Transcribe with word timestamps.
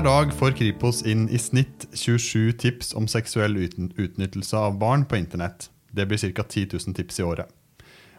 Hver 0.00 0.06
dag 0.08 0.30
får 0.32 0.54
Kripos 0.56 1.02
inn 1.04 1.26
i 1.28 1.38
snitt 1.38 1.82
27 1.92 2.52
tips 2.52 2.94
om 2.96 3.04
seksuell 3.08 3.58
utnyttelse 3.60 4.56
av 4.56 4.78
barn 4.78 5.02
på 5.04 5.18
internett. 5.18 5.66
Det 5.92 6.06
blir 6.08 6.32
ca. 6.32 6.42
10 6.42 6.78
000 6.86 6.94
tips 6.96 7.20
i 7.20 7.22
året. 7.22 7.50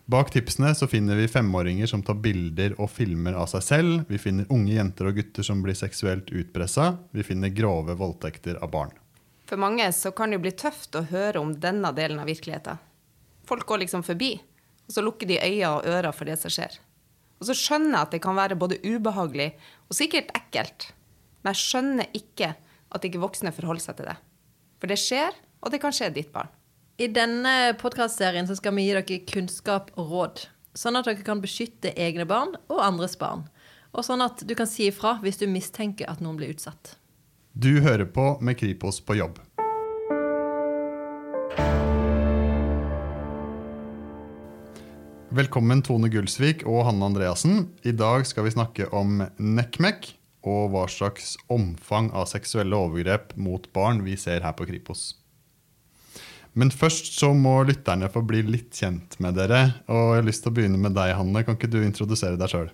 Bak 0.05 0.29
tipsene 0.29 0.75
så 0.77 0.85
finner 0.87 1.17
vi 1.17 1.25
femåringer 1.27 1.89
som 1.89 2.03
tar 2.05 2.19
bilder 2.21 2.75
og 2.77 2.91
filmer 2.93 3.33
av 3.33 3.49
seg 3.49 3.65
selv. 3.65 4.05
Vi 4.13 4.21
finner 4.21 4.53
unge 4.53 4.75
jenter 4.75 5.09
og 5.09 5.17
gutter 5.17 5.49
som 5.49 5.65
blir 5.65 5.73
seksuelt 5.73 6.29
utpressa. 6.29 6.99
Vi 7.17 7.25
finner 7.25 7.49
grove 7.49 7.97
voldtekter 7.97 8.61
av 8.61 8.69
barn. 8.77 8.93
For 9.49 9.57
mange 9.57 9.89
så 9.89 10.13
kan 10.13 10.29
det 10.29 10.37
jo 10.37 10.45
bli 10.45 10.53
tøft 10.53 10.93
å 10.93 11.07
høre 11.09 11.41
om 11.41 11.57
denne 11.65 11.95
delen 11.97 12.21
av 12.21 12.29
virkeligheten. 12.29 12.77
Folk 13.49 13.65
går 13.65 13.87
liksom 13.87 14.05
forbi, 14.05 14.35
og 14.85 14.99
så 14.99 15.01
lukker 15.01 15.33
de 15.33 15.41
øyne 15.41 15.73
og 15.79 15.89
ører 15.97 16.13
for 16.13 16.29
det 16.29 16.37
som 16.45 16.53
skjer. 16.53 16.77
Og 17.41 17.49
så 17.49 17.57
skjønner 17.57 17.95
jeg 17.95 18.05
at 18.05 18.17
det 18.19 18.25
kan 18.29 18.37
være 18.37 18.61
både 18.69 18.83
ubehagelig 18.85 19.55
og 19.89 19.97
sikkert 19.97 20.29
ekkelt. 20.37 20.91
Men 21.41 21.55
jeg 21.55 21.65
skjønner 21.65 22.17
ikke 22.17 22.53
at 22.91 23.05
ikke 23.07 23.21
voksne 23.21 23.53
forholder 23.55 23.81
seg 23.81 23.97
til 23.97 24.09
det. 24.11 24.17
For 24.81 24.91
det 24.91 24.97
skjer, 25.01 25.37
og 25.61 25.73
det 25.73 25.81
kan 25.81 25.93
skje 25.95 26.11
ditt 26.13 26.31
barn. 26.33 26.51
I 27.01 27.07
denne 27.09 27.73
podkastserien 27.81 28.49
skal 28.49 28.75
vi 28.77 28.85
gi 28.85 28.93
dere 28.93 29.19
kunnskap 29.29 29.89
og 29.97 30.11
råd. 30.11 30.43
Sånn 30.77 30.99
at 30.99 31.07
dere 31.09 31.25
kan 31.25 31.41
beskytte 31.41 31.95
egne 31.97 32.27
barn 32.29 32.53
og 32.69 32.83
andres 32.83 33.17
barn. 33.17 33.47
Og 33.91 34.05
sånn 34.05 34.21
at 34.23 34.43
du 34.45 34.53
kan 34.55 34.69
si 34.69 34.85
ifra 34.91 35.17
hvis 35.23 35.41
du 35.41 35.47
mistenker 35.49 36.09
at 36.11 36.21
noen 36.21 36.37
blir 36.37 36.53
utsatt. 36.53 36.95
Du 37.51 37.81
hører 37.83 38.05
på 38.05 38.35
med 38.39 38.59
Kripos 38.61 39.01
på 39.03 39.17
jobb. 39.17 39.41
Velkommen 45.31 45.81
Tone 45.83 46.11
Gullsvik 46.11 46.67
og 46.67 46.85
Hanne 46.87 47.07
Andreassen. 47.07 47.69
I 47.87 47.95
dag 47.95 48.27
skal 48.27 48.45
vi 48.45 48.53
snakke 48.53 48.89
om 48.95 49.23
NECMEC 49.39 50.20
og 50.41 50.71
hva 50.73 50.87
slags 50.89 51.35
omfang 51.53 52.09
av 52.17 52.29
seksuelle 52.31 52.77
overgrep 52.77 53.35
mot 53.37 53.67
barn 53.75 54.01
vi 54.05 54.17
ser 54.17 54.41
her 54.45 54.55
på 54.57 54.67
Kripos. 54.69 55.11
Men 56.57 56.71
først 56.73 57.13
så 57.15 57.31
må 57.37 57.61
lytterne 57.63 58.09
få 58.11 58.23
bli 58.27 58.41
litt 58.43 58.75
kjent 58.75 59.15
med 59.23 59.37
dere. 59.39 59.61
Og 59.87 60.01
jeg 60.15 60.19
har 60.19 60.27
lyst 60.27 60.43
til 60.43 60.51
å 60.51 60.55
begynne 60.57 60.81
med 60.81 60.97
deg, 60.97 61.13
Hanne. 61.15 61.45
Kan 61.47 61.55
ikke 61.55 61.71
du 61.71 61.79
introdusere 61.79 62.39
deg 62.39 62.51
sjøl? 62.51 62.71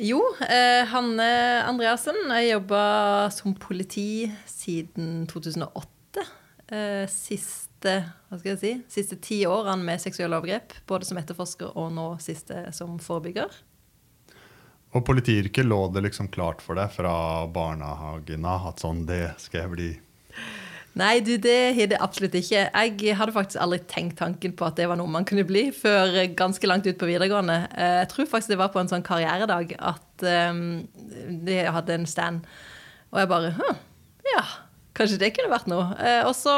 Jo, 0.00 0.22
eh, 0.44 0.86
Hanne 0.88 1.28
Andreassen. 1.68 2.16
Jeg 2.38 2.54
jobba 2.54 3.28
som 3.32 3.52
politi 3.60 4.30
siden 4.48 5.26
2008. 5.28 6.24
Eh, 6.72 7.04
siste, 7.12 7.98
hva 8.28 8.40
skal 8.40 8.54
jeg 8.54 8.60
si, 8.60 8.72
siste 8.96 9.20
ti 9.20 9.44
årene 9.48 9.84
med 9.84 10.00
seksuelle 10.00 10.40
overgrep. 10.40 10.72
Både 10.88 11.08
som 11.08 11.20
etterforsker 11.20 11.76
og 11.76 11.92
nå 11.96 12.10
siste 12.24 12.64
som 12.76 12.96
forebygger. 13.00 13.52
Og 14.96 15.04
politiyrket 15.04 15.66
lå 15.68 15.82
det 15.92 16.06
liksom 16.06 16.30
klart 16.32 16.62
for 16.64 16.78
deg 16.78 16.92
fra 16.94 17.12
barnehagen 17.52 18.46
av 18.48 18.70
at 18.70 18.80
sånn, 18.80 19.04
det 19.08 19.34
skal 19.42 19.66
jeg 19.66 19.72
bli? 19.74 19.90
Nei, 20.96 21.18
du, 21.20 21.34
det 21.42 21.74
har 21.76 21.90
det 21.90 21.98
absolutt 22.00 22.38
ikke. 22.38 22.62
Jeg 22.72 23.16
hadde 23.18 23.34
faktisk 23.34 23.60
aldri 23.60 23.82
tenkt 23.90 24.16
tanken 24.22 24.54
på 24.56 24.64
at 24.64 24.78
det 24.78 24.86
var 24.88 24.96
noe 24.96 25.12
man 25.12 25.26
kunne 25.28 25.44
bli, 25.44 25.66
før 25.76 26.22
ganske 26.38 26.70
langt 26.70 26.88
ut 26.88 26.96
på 26.96 27.08
videregående. 27.10 27.58
Eh, 27.76 27.96
jeg 28.00 28.08
tror 28.14 28.30
faktisk 28.30 28.54
det 28.54 28.62
var 28.62 28.72
på 28.72 28.80
en 28.80 28.88
sånn 28.88 29.04
karrieredag 29.04 29.74
at 29.76 30.24
um, 30.24 30.62
de 31.44 31.58
hadde 31.68 31.98
en 31.98 32.08
stand, 32.08 32.48
og 33.12 33.20
jeg 33.20 33.32
bare 33.34 33.52
ja. 34.32 34.46
Kanskje 34.96 35.18
det 35.20 35.34
kunne 35.36 35.52
vært 35.52 35.66
noe. 35.68 35.90
Eh, 36.00 36.22
og 36.24 36.32
så, 36.32 36.52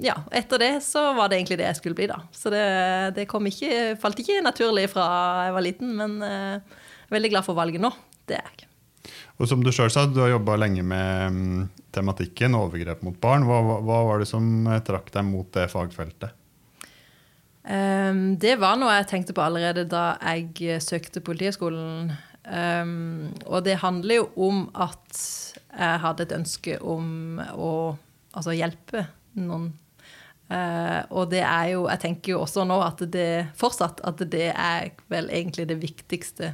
ja, 0.00 0.14
etter 0.32 0.62
det 0.62 0.70
så 0.80 1.10
var 1.12 1.28
det 1.28 1.36
egentlig 1.36 1.58
det 1.60 1.66
jeg 1.66 1.76
skulle 1.82 1.98
bli, 1.98 2.06
da. 2.08 2.22
Så 2.32 2.48
det, 2.48 2.62
det 3.18 3.26
ikke, 3.28 3.98
falt 4.00 4.22
ikke 4.22 4.40
naturlig 4.40 4.86
fra 4.94 5.04
jeg 5.44 5.56
var 5.58 5.66
liten, 5.66 5.92
men 5.98 6.14
eh, 6.24 6.78
veldig 7.12 7.30
glad 7.32 7.46
for 7.46 7.58
valget 7.58 7.82
nå. 7.82 7.92
Det 8.28 8.38
er 8.38 8.50
jeg. 8.50 8.70
Og 9.40 9.48
som 9.48 9.62
du 9.64 9.70
selv 9.72 9.92
sa, 9.92 10.04
du 10.04 10.20
har 10.20 10.34
jobba 10.34 10.58
lenge 10.60 10.82
med 10.84 11.32
um, 11.32 11.62
tematikken 11.94 12.56
overgrep 12.58 13.00
mot 13.06 13.16
barn. 13.22 13.46
Hva, 13.48 13.62
hva, 13.64 13.78
hva, 13.86 14.00
var 14.10 14.20
det 14.20 14.28
som 14.28 14.44
eh, 14.68 14.82
trakk 14.84 15.08
deg 15.14 15.24
mot 15.24 15.48
det 15.56 15.64
fagfeltet? 15.72 16.36
Um, 17.64 18.36
det 18.40 18.56
var 18.60 18.76
noe 18.80 18.92
jeg 18.98 19.08
tenkte 19.10 19.36
på 19.36 19.44
allerede 19.44 19.86
da 19.88 20.14
jeg 20.20 20.80
søkte 20.84 21.24
Politihøgskolen. 21.24 22.12
Um, 22.44 23.30
og 23.46 23.64
det 23.64 23.80
handler 23.80 24.22
jo 24.22 24.28
om 24.48 24.64
at 24.74 25.20
jeg 25.70 26.00
hadde 26.02 26.24
et 26.26 26.34
ønske 26.34 26.76
om 26.82 27.40
å 27.40 27.72
altså, 28.32 28.56
hjelpe 28.56 29.06
noen. 29.40 29.70
Uh, 30.50 31.06
og 31.14 31.28
det 31.30 31.44
er 31.46 31.68
jo 31.76 31.84
Jeg 31.86 32.00
tenker 32.02 32.32
jo 32.32 32.40
også 32.42 32.64
nå 32.66 32.80
at 32.82 33.04
det 33.14 33.52
fortsatt 33.54 34.00
at 34.02 34.24
det 34.32 34.48
er 34.50 34.88
vel 35.12 35.28
egentlig 35.30 35.68
det 35.70 35.76
viktigste 35.78 36.48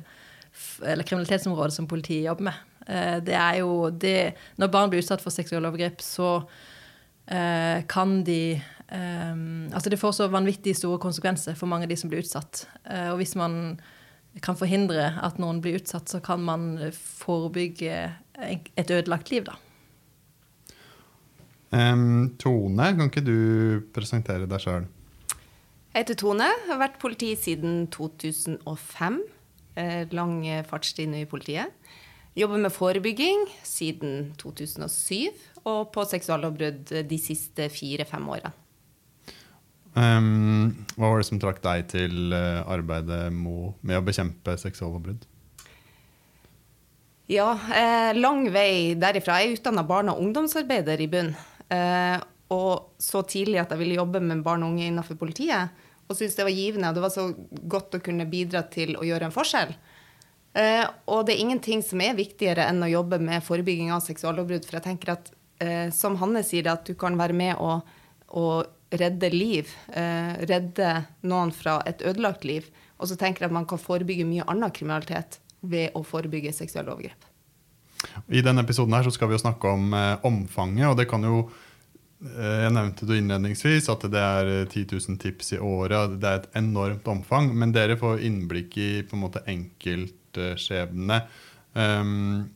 eller 0.84 1.06
kriminalitetsområdet 1.06 1.74
som 1.74 1.88
politiet 1.88 2.26
jobber 2.26 2.50
med. 2.50 2.62
Uh, 2.86 3.18
det 3.24 3.34
er 3.34 3.58
jo 3.60 3.90
det 3.90 4.36
Når 4.56 4.70
barn 4.70 4.90
blir 4.92 5.02
utsatt 5.02 5.22
for 5.24 5.34
seksuelle 5.34 5.68
overgrep, 5.68 6.00
så 6.04 6.30
uh, 6.46 7.78
kan 7.90 8.22
de 8.24 8.60
um, 8.92 9.68
Altså 9.72 9.90
det 9.90 10.00
får 10.00 10.16
så 10.16 10.30
vanvittig 10.32 10.76
store 10.76 11.02
konsekvenser 11.02 11.58
for 11.58 11.66
mange 11.66 11.88
av 11.88 11.92
de 11.92 11.98
som 11.98 12.10
blir 12.10 12.24
utsatt. 12.24 12.66
og 13.10 13.16
hvis 13.18 13.36
man 13.36 13.78
kan 14.42 14.56
forhindre 14.56 15.14
at 15.24 15.38
noen 15.40 15.62
blir 15.64 15.78
utsatt, 15.80 16.08
så 16.08 16.20
kan 16.20 16.42
man 16.44 16.92
forebygge 16.92 18.12
et 18.76 18.90
ødelagt 18.90 19.30
liv, 19.30 19.46
da. 19.48 19.56
Um, 21.72 22.36
Tone, 22.38 22.92
kan 22.94 23.08
ikke 23.10 23.24
du 23.24 23.38
presentere 23.94 24.46
deg 24.46 24.62
sjøl? 24.62 24.84
Jeg 25.96 26.04
heter 26.04 26.18
Tone, 26.20 26.46
jeg 26.46 26.68
har 26.68 26.78
vært 26.78 26.98
politi 27.02 27.30
siden 27.40 27.86
2005. 27.92 29.18
Eh, 29.76 30.04
lang 30.16 30.40
fartstid 30.68 31.14
i 31.14 31.26
politiet. 31.28 31.72
Jobber 32.36 32.60
med 32.60 32.72
forebygging 32.72 33.46
siden 33.64 34.32
2007, 34.40 35.32
og 35.64 35.90
på 35.94 36.04
seksuallovbrudd 36.04 36.92
de 37.08 37.18
siste 37.20 37.70
fire-fem 37.72 38.28
årene. 38.28 38.52
Um, 39.96 40.74
hva 40.98 41.08
var 41.08 41.22
det 41.22 41.28
som 41.30 41.38
trakk 41.40 41.62
deg 41.64 41.86
til 41.88 42.34
uh, 42.36 42.60
arbeidet 42.68 43.30
med 43.32 43.96
å 43.96 44.04
bekjempe 44.04 44.58
seksuallovbrudd? 44.60 45.24
Ja, 47.26 47.58
eh, 47.74 48.12
lang 48.14 48.44
vei 48.54 48.94
derifra. 48.94 49.40
Jeg 49.40 49.48
er 49.48 49.56
utdanna 49.56 49.82
barne- 49.82 50.12
og 50.12 50.20
ungdomsarbeider 50.22 51.00
i 51.00 51.08
bunn. 51.10 51.34
Eh, 51.68 52.20
og 52.54 52.92
så 53.02 53.24
tidlig 53.26 53.58
at 53.60 53.70
jeg 53.70 53.80
ville 53.80 53.98
jobbe 53.98 54.20
med 54.20 54.44
barn 54.44 54.62
og 54.62 54.70
unge 54.70 54.86
innenfor 54.86 55.18
politiet. 55.18 55.70
Og 56.06 56.14
syntes 56.14 56.36
det 56.38 56.46
var 56.46 56.54
givende, 56.54 56.88
og 56.88 56.96
det 56.96 57.04
var 57.04 57.14
så 57.14 57.28
godt 57.66 57.96
å 57.98 58.02
kunne 58.04 58.28
bidra 58.30 58.62
til 58.70 58.94
å 58.98 59.04
gjøre 59.06 59.28
en 59.28 59.34
forskjell. 59.34 59.74
Eh, 60.56 60.84
og 61.12 61.26
det 61.26 61.34
er 61.34 61.42
ingenting 61.42 61.82
som 61.84 62.00
er 62.00 62.16
viktigere 62.16 62.68
enn 62.70 62.84
å 62.84 62.88
jobbe 62.88 63.18
med 63.20 63.44
forebygging 63.44 63.90
av 63.92 64.04
seksuallovbrudd. 64.04 64.64
For 64.68 64.78
jeg 64.78 64.86
tenker 64.86 65.16
at, 65.16 65.32
eh, 65.60 65.90
som 65.92 66.16
Hanne 66.22 66.44
sier, 66.46 66.68
at 66.70 66.86
du 66.86 66.94
kan 66.94 67.18
være 67.18 67.36
med 67.36 67.60
å, 67.60 67.80
å 68.32 68.46
redde 68.90 69.30
liv. 69.34 69.72
Eh, 69.92 70.46
redde 70.46 71.04
noen 71.22 71.52
fra 71.52 71.80
et 71.86 72.02
ødelagt 72.06 72.44
liv. 72.44 72.70
Og 72.96 73.10
så 73.10 73.18
tenker 73.18 73.44
jeg 73.44 73.50
at 73.50 73.58
man 73.58 73.68
kan 73.68 73.82
forebygge 73.82 74.24
mye 74.28 74.46
annen 74.48 74.72
kriminalitet 74.72 75.40
ved 75.60 75.92
å 75.98 76.04
forebygge 76.06 76.54
seksuelle 76.54 76.94
overgrep. 76.94 77.26
I 78.30 78.42
denne 78.44 78.62
episoden 78.62 78.94
her 78.94 79.04
så 79.06 79.12
skal 79.12 79.28
vi 79.28 79.36
jo 79.36 79.42
snakke 79.42 79.68
om 79.72 79.92
eh, 79.96 80.16
omfanget. 80.24 80.88
og 80.88 80.96
det 80.96 81.08
kan 81.10 81.24
jo 81.24 81.48
Jeg 82.16 82.72
nevnte 82.72 83.04
det 83.04 83.18
innledningsvis 83.20 83.90
at 83.92 84.06
det 84.08 84.20
er 84.20 84.50
10 84.64 84.80
eh, 84.80 84.92
000 84.96 85.18
tips 85.20 85.52
i 85.52 85.58
året. 85.60 86.16
Det 86.20 86.28
er 86.30 86.38
et 86.40 86.54
enormt 86.56 87.08
omfang. 87.12 87.50
Men 87.52 87.74
dere 87.76 87.98
får 88.00 88.24
innblikk 88.24 88.78
i 88.80 88.90
på 89.04 89.18
en 89.18 89.24
måte 89.26 89.44
enkeltskjebnene. 89.52 91.20
Um, 91.76 92.46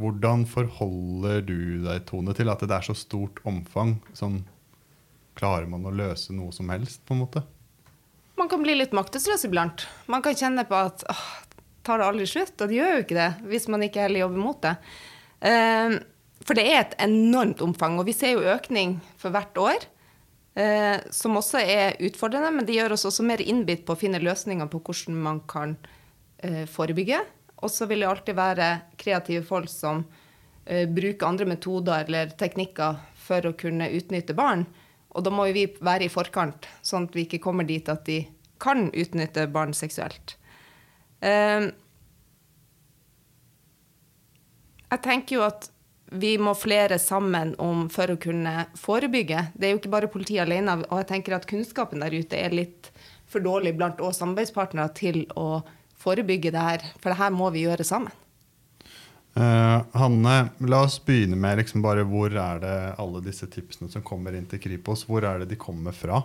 hvordan 0.00 0.46
forholder 0.48 1.44
du 1.44 1.84
deg, 1.84 2.06
Tone, 2.08 2.32
til 2.36 2.48
at 2.52 2.64
det 2.64 2.72
er 2.72 2.86
så 2.86 2.96
stort 2.96 3.42
omfang? 3.48 3.98
Sånn 4.16 4.40
klarer 5.36 5.68
man 5.68 5.84
å 5.88 5.92
løse 5.92 6.32
noe 6.36 6.52
som 6.56 6.72
helst, 6.72 7.02
på 7.08 7.16
en 7.16 7.22
måte? 7.26 7.44
Man 8.40 8.48
kan 8.48 8.64
bli 8.64 8.74
litt 8.78 8.96
maktesløs 8.96 9.44
iblant. 9.48 9.84
Man 10.08 10.24
kan 10.24 10.36
kjenne 10.36 10.64
på 10.68 10.78
at 10.80 11.04
åh, 11.12 11.26
tar 11.84 12.00
det 12.00 12.08
aldri 12.08 12.28
slutt? 12.28 12.56
Og 12.56 12.72
det 12.72 12.80
gjør 12.80 12.96
jo 12.96 13.04
ikke 13.04 13.20
det, 13.20 13.30
hvis 13.52 13.68
man 13.72 13.84
ikke 13.84 14.06
heller 14.06 14.24
jobber 14.24 14.44
mot 14.48 14.64
det. 14.64 14.74
Uh, 15.44 16.00
for 16.46 16.58
det 16.58 16.66
er 16.68 16.80
et 16.80 16.96
enormt 17.02 17.62
omfang, 17.64 17.98
og 17.98 18.08
vi 18.08 18.14
ser 18.16 18.36
jo 18.36 18.46
økning 18.54 18.98
for 19.20 19.34
hvert 19.34 19.58
år. 19.60 19.86
Eh, 20.58 20.98
som 21.14 21.38
også 21.38 21.62
er 21.62 21.96
utfordrende, 22.04 22.50
men 22.52 22.66
det 22.68 22.76
gjør 22.76 22.96
oss 22.96 23.06
også 23.08 23.24
mer 23.24 23.40
innbitt 23.40 23.86
på 23.86 23.94
å 23.94 24.00
finne 24.00 24.20
løsninger 24.20 24.68
på 24.68 24.82
hvordan 24.84 25.16
man 25.24 25.40
kan 25.48 25.76
eh, 26.44 26.66
forebygge. 26.68 27.22
Og 27.62 27.72
så 27.72 27.86
vil 27.88 28.02
det 28.02 28.10
alltid 28.10 28.36
være 28.36 28.68
kreative 28.98 29.46
folk 29.46 29.70
som 29.70 30.04
bruker 30.62 31.26
andre 31.26 31.46
metoder 31.50 32.04
eller 32.04 32.28
teknikker 32.38 33.00
for 33.18 33.48
å 33.48 33.54
kunne 33.58 33.88
utnytte 33.96 34.34
barn. 34.38 34.62
Og 35.12 35.24
da 35.26 35.32
må 35.34 35.48
vi 35.52 35.66
være 35.84 36.06
i 36.06 36.12
forkant, 36.12 36.68
sånn 36.84 37.08
at 37.08 37.16
vi 37.16 37.26
ikke 37.26 37.42
kommer 37.44 37.66
dit 37.68 37.88
at 37.90 38.04
de 38.06 38.22
kan 38.62 38.88
utnytte 38.88 39.48
barn 39.52 39.74
seksuelt. 39.76 40.36
Ehm, 41.20 41.70
jeg 44.92 45.02
tenker 45.04 45.38
jo 45.38 45.44
at 45.46 45.68
vi 46.12 46.36
må 46.38 46.54
flere 46.58 46.98
sammen 47.00 47.54
om 47.62 47.86
for 47.92 48.12
å 48.12 48.18
kunne 48.20 48.66
forebygge. 48.78 49.46
Det 49.54 49.68
er 49.68 49.74
jo 49.74 49.80
ikke 49.80 49.92
bare 49.92 50.10
politiet 50.12 50.44
alene. 50.44 50.80
Og 50.90 51.02
jeg 51.02 51.08
tenker 51.12 51.36
at 51.36 51.48
kunnskapen 51.50 52.04
der 52.04 52.14
ute 52.14 52.38
er 52.38 52.54
litt 52.54 52.90
for 53.32 53.44
dårlig 53.44 53.74
blant 53.78 54.02
oss 54.04 54.20
samarbeidspartnere 54.20 54.92
til 54.96 55.24
å 55.38 55.62
forebygge 56.02 56.52
det 56.52 56.66
her. 56.66 56.84
For 57.00 57.12
det 57.12 57.20
her 57.20 57.32
må 57.34 57.48
vi 57.54 57.64
gjøre 57.66 57.86
sammen. 57.86 58.12
Uh, 59.32 59.80
Hanne, 59.96 60.36
la 60.68 60.82
oss 60.84 60.98
begynne 61.00 61.38
med 61.40 61.62
liksom 61.62 61.80
bare 61.84 62.04
hvor 62.04 62.34
er 62.36 62.58
det 62.60 62.76
alle 63.00 63.22
disse 63.24 63.48
tipsene 63.48 63.88
som 63.88 64.04
kommer 64.04 64.36
inn 64.36 64.44
til 64.50 64.60
Kripos, 64.60 65.06
hvor 65.08 65.24
er 65.24 65.40
det 65.40 65.54
de 65.54 65.60
kommer 65.60 65.96
fra? 65.96 66.20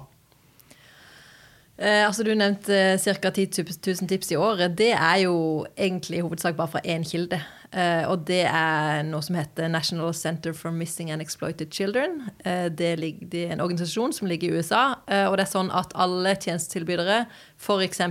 Eh, 1.78 2.06
altså 2.08 2.24
Du 2.26 2.34
nevnte 2.34 2.98
ca. 2.98 3.30
10 3.30 3.64
000 3.86 4.10
tips 4.10 4.32
i 4.32 4.36
året. 4.36 4.78
Det 4.78 4.92
er 4.94 5.22
jo 5.28 5.66
egentlig 5.78 6.18
i 6.18 6.26
hovedsak 6.26 6.58
bare 6.58 6.74
fra 6.74 6.82
én 6.86 7.06
kilde. 7.06 7.40
Eh, 7.72 8.06
og 8.08 8.24
det 8.28 8.46
er 8.48 9.04
noe 9.06 9.22
som 9.26 9.36
heter 9.38 9.68
National 9.70 10.14
Center 10.16 10.56
for 10.56 10.72
Missing 10.72 11.12
and 11.12 11.22
Exploited 11.22 11.74
Children. 11.74 12.22
Eh, 12.46 12.68
det, 12.72 12.96
ligger, 13.00 13.28
det, 13.28 13.44
er 13.46 13.54
en 13.54 13.62
organisasjon 13.62 14.16
som 14.16 14.28
ligger 14.28 14.50
i 14.50 14.58
USA. 14.58 14.86
Eh, 15.06 15.28
og 15.28 15.38
det 15.38 15.46
er 15.46 15.54
sånn 15.54 15.70
at 15.76 15.94
alle 15.94 16.34
tjenestetilbydere, 16.40 17.26
f.eks. 17.60 18.02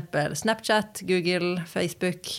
Snapchat, 0.42 1.02
Google, 1.08 1.56
Facebook 1.66 2.30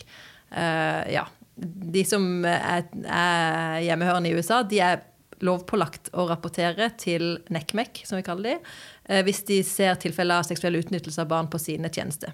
eh, 0.52 1.04
ja, 1.12 1.26
De 1.58 2.06
som 2.06 2.46
er, 2.46 2.86
er 3.04 3.80
hjemmehørende 3.88 4.30
i 4.30 4.38
USA, 4.38 4.62
de 4.64 4.84
er 4.86 5.02
lovpålagt 5.46 6.12
å 6.18 6.26
rapportere 6.30 6.90
til 7.00 7.38
NECMEC, 7.54 8.04
som 8.08 8.18
vi 8.18 8.26
kaller 8.26 8.50
de, 8.50 8.74
eh, 9.10 9.24
hvis 9.26 9.44
de 9.48 9.62
ser 9.66 10.00
tilfeller 10.02 10.42
av 10.42 10.48
seksuell 10.48 10.80
utnyttelse 10.80 11.22
av 11.24 11.30
barn 11.32 11.50
på 11.52 11.62
sine 11.62 11.92
tjenester. 11.94 12.34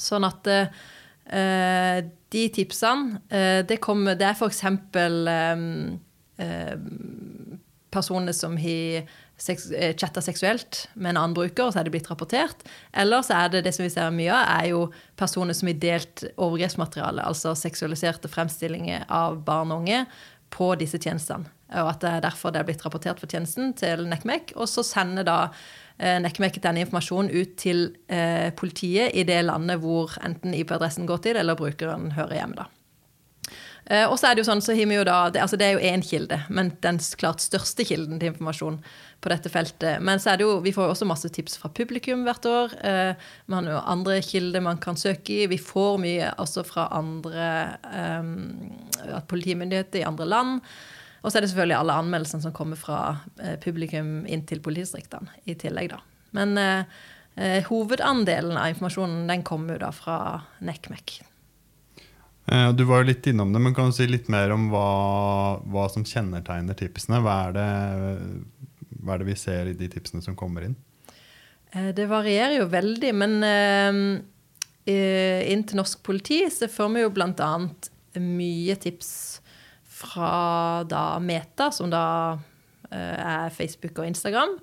Sånn 0.00 0.24
at 0.28 0.46
eh, 0.50 2.04
de 2.30 2.44
tipsene 2.54 3.20
eh, 3.28 3.62
det, 3.66 3.80
kommer, 3.82 4.18
det 4.18 4.30
er 4.30 4.38
f.eks. 4.38 4.62
Personer 7.90 8.32
som 8.32 8.54
har 8.56 9.10
chatta 9.40 10.22
seksuelt 10.22 10.84
med 10.94 11.10
en 11.10 11.18
annen 11.20 11.34
bruker, 11.36 11.66
og 11.66 11.72
så 11.72 11.80
er 11.80 11.88
det 11.88 11.92
blitt 11.94 12.08
rapportert. 12.10 12.62
Eller 12.92 13.24
så 13.24 13.38
er 13.38 13.52
det 13.52 13.62
det 13.66 13.72
som 13.76 13.84
vi 13.84 13.92
ser 13.92 14.12
mye 14.14 14.32
av, 14.36 14.44
er 14.60 14.66
jo 14.70 14.82
personer 15.20 15.56
som 15.56 15.68
har 15.68 15.80
delt 15.80 16.24
overgrepsmateriale, 16.36 17.24
altså 17.24 17.54
seksualiserte 17.58 18.30
fremstillinger 18.30 19.08
av 19.08 19.40
barn 19.44 19.72
og 19.74 19.82
unge, 19.82 20.04
på 20.50 20.72
disse 20.80 20.98
tjenestene. 21.00 21.50
Og 21.70 21.92
at 21.92 22.00
det 22.02 22.10
er 22.10 22.24
derfor 22.24 22.50
det 22.50 22.62
er 22.62 22.66
blitt 22.66 22.82
rapportert 22.82 23.20
for 23.22 23.30
tjenesten 23.30 23.70
til 23.78 24.02
NECMEC. 24.10 24.56
Og 24.56 24.66
så 24.70 24.82
sender 24.86 25.26
da 25.26 25.38
eh, 25.46 26.18
NECMEC 26.22 26.58
denne 26.64 26.82
informasjonen 26.82 27.30
ut 27.30 27.54
til 27.60 27.86
eh, 28.10 28.50
politiet 28.58 29.14
i 29.14 29.24
det 29.28 29.38
landet 29.46 29.78
hvor 29.84 30.16
enten 30.26 30.56
IP-adressen 30.58 31.06
går 31.06 31.22
til, 31.28 31.38
eller 31.38 31.58
brukeren 31.58 32.10
hører 32.18 32.40
hjemme. 32.40 32.64
da. 32.64 32.66
Eh, 33.90 34.06
og 34.06 34.18
så 34.18 34.28
er 34.28 34.36
det 34.36 34.44
jo 34.44 34.50
sånn, 34.50 34.62
så 34.62 34.74
har 34.76 34.90
vi 34.90 34.98
jo 34.98 35.06
da, 35.06 35.20
altså 35.30 35.58
det 35.58 35.66
er 35.68 35.78
jo 35.78 35.92
én 35.92 36.04
kilde, 36.04 36.42
men 36.52 36.74
den 36.84 37.00
klart 37.18 37.42
største 37.42 37.86
kilden 37.86 38.20
til 38.20 38.32
informasjon 38.32 38.80
på 39.20 39.30
dette 39.32 39.50
feltet. 39.52 40.00
Men 40.00 40.20
så 40.20 40.32
er 40.32 40.40
det 40.40 40.46
jo, 40.46 40.60
vi 40.64 40.72
får 40.72 40.92
også 40.92 41.08
masse 41.08 41.28
tips 41.32 41.58
fra 41.60 41.68
publikum 41.76 42.22
hvert 42.24 42.46
år. 42.48 42.76
Eh, 42.86 43.26
man 43.52 43.68
har 43.68 43.76
jo 43.76 43.82
andre 43.94 44.20
kilder 44.24 44.64
man 44.64 44.80
kan 44.80 44.96
søke 45.00 45.42
i. 45.42 45.50
Vi 45.50 45.58
får 45.60 46.00
mye 46.00 46.32
også 46.40 46.64
fra 46.68 46.88
andre 46.96 47.50
eh, 47.90 49.20
politimyndigheter 49.28 50.02
i 50.02 50.08
andre 50.08 50.28
land. 50.28 50.58
Og 51.20 51.28
så 51.28 51.38
er 51.38 51.44
det 51.44 51.50
selvfølgelig 51.52 51.78
alle 51.82 51.98
anmeldelsene 52.00 52.46
som 52.46 52.56
kommer 52.56 52.80
fra 52.80 53.00
eh, 53.42 53.58
publikum 53.60 54.22
inn 54.24 54.46
til 54.48 54.62
politidistriktene 54.64 55.42
i 55.44 55.56
tillegg, 55.60 55.92
da. 55.92 56.00
Men 56.36 56.56
eh, 56.56 57.02
eh, 57.36 57.58
hovedandelen 57.68 58.56
av 58.56 58.70
informasjonen 58.72 59.26
den 59.28 59.44
kommer 59.44 59.76
jo 59.76 59.82
da 59.84 59.90
fra 59.92 60.16
NECMEC. 60.64 61.18
Eh, 62.50 62.72
Du 62.72 62.86
var 62.88 63.02
jo 63.02 63.10
litt 63.10 63.26
innom 63.28 63.52
det, 63.52 63.60
men 63.60 63.76
kan 63.76 63.90
du 63.90 63.96
si 63.96 64.08
litt 64.08 64.32
mer 64.32 64.54
om 64.56 64.70
hva, 64.72 65.60
hva 65.68 65.88
som 65.92 66.06
kjennetegner 66.08 66.78
tipsene? 66.78 67.20
Hva 67.20 67.36
er, 67.50 67.58
det, 67.58 67.68
hva 69.00 69.14
er 69.14 69.22
det 69.22 69.30
vi 69.30 69.38
ser 69.38 69.70
i 69.70 69.76
de 69.76 69.88
tipsene 69.90 70.22
som 70.24 70.36
kommer 70.38 70.66
inn? 70.66 70.76
Eh, 71.72 71.92
Det 71.94 72.08
varierer 72.10 72.58
jo 72.60 72.68
veldig, 72.70 73.12
men 73.14 73.38
eh, 73.46 74.00
eh, 74.90 75.50
inn 75.52 75.64
til 75.64 75.80
norsk 75.80 76.02
politi 76.06 76.42
så 76.52 76.68
får 76.70 76.94
vi 76.94 77.04
jo 77.04 77.14
bl.a. 77.14 77.50
mye 78.20 78.76
tips 78.80 79.10
fra 80.00 80.84
da 80.88 81.18
Meta, 81.20 81.68
som 81.70 81.90
da 81.92 82.38
er 82.90 83.52
Facebook 83.54 84.00
og 84.00 84.08
Instagram, 84.08 84.56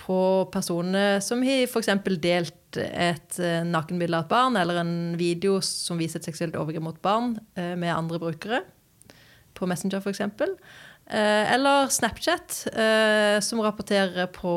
på 0.00 0.46
personer 0.48 1.18
som 1.20 1.42
har 1.44 1.66
f.eks. 1.66 1.90
delt 2.22 2.78
et 2.78 3.40
nakenbilde 3.66 4.16
av 4.16 4.24
et 4.24 4.30
barn, 4.30 4.56
eller 4.56 4.78
en 4.80 4.94
video 5.20 5.58
som 5.60 5.98
viser 6.00 6.22
et 6.22 6.28
seksuelt 6.30 6.56
overgrep 6.56 6.86
mot 6.86 7.02
barn 7.02 7.34
med 7.58 7.90
andre 7.92 8.22
brukere, 8.22 8.62
på 9.52 9.68
Messenger 9.68 10.00
f.eks. 10.00 10.22
Eh, 11.10 11.52
eller 11.54 11.90
Snapchat, 11.90 12.66
eh, 12.72 13.40
som 13.42 13.60
rapporterer 13.64 14.30
på 14.30 14.54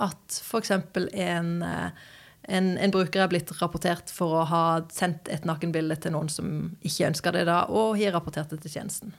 at 0.00 0.40
f.eks. 0.42 0.70
en 0.70 1.62
eh, 1.62 2.04
en, 2.44 2.78
en, 2.78 2.92
bruker 2.92 3.22
er 3.24 3.30
blitt 3.32 3.48
rapportert 3.60 4.10
for 4.12 4.36
å 4.36 4.46
ha 4.50 4.64
sendt 4.92 5.30
et 5.32 5.46
nakenbilde 5.48 5.96
til 6.04 6.12
noen 6.12 6.28
som 6.28 6.48
ikke 6.84 7.08
ønsker 7.08 7.36
det, 7.38 7.46
da, 7.48 7.62
og 7.72 7.96
har 7.96 8.12
rapportert 8.16 8.52
det 8.52 8.60
til 8.64 8.74
tjenesten. 8.76 9.14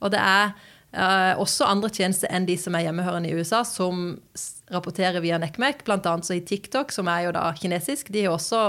Og 0.00 0.14
det 0.14 0.20
er 0.24 0.54
eh, 0.96 1.34
også 1.36 1.68
andre 1.68 1.90
tjenester 1.92 2.32
enn 2.32 2.48
de 2.48 2.56
som 2.60 2.76
er 2.76 2.86
hjemmehørende 2.86 3.28
i 3.28 3.36
USA, 3.36 3.60
som 3.68 4.16
rapporterer 4.72 5.20
via 5.20 5.36
NECMEC, 5.42 5.84
bl.a. 5.84 6.14
så 6.24 6.38
i 6.38 6.44
TikTok, 6.46 6.94
som 6.94 7.10
er 7.12 7.26
jo 7.26 7.36
da 7.36 7.50
kinesisk. 7.58 8.08
De 8.14 8.24
har 8.24 8.38
også 8.38 8.62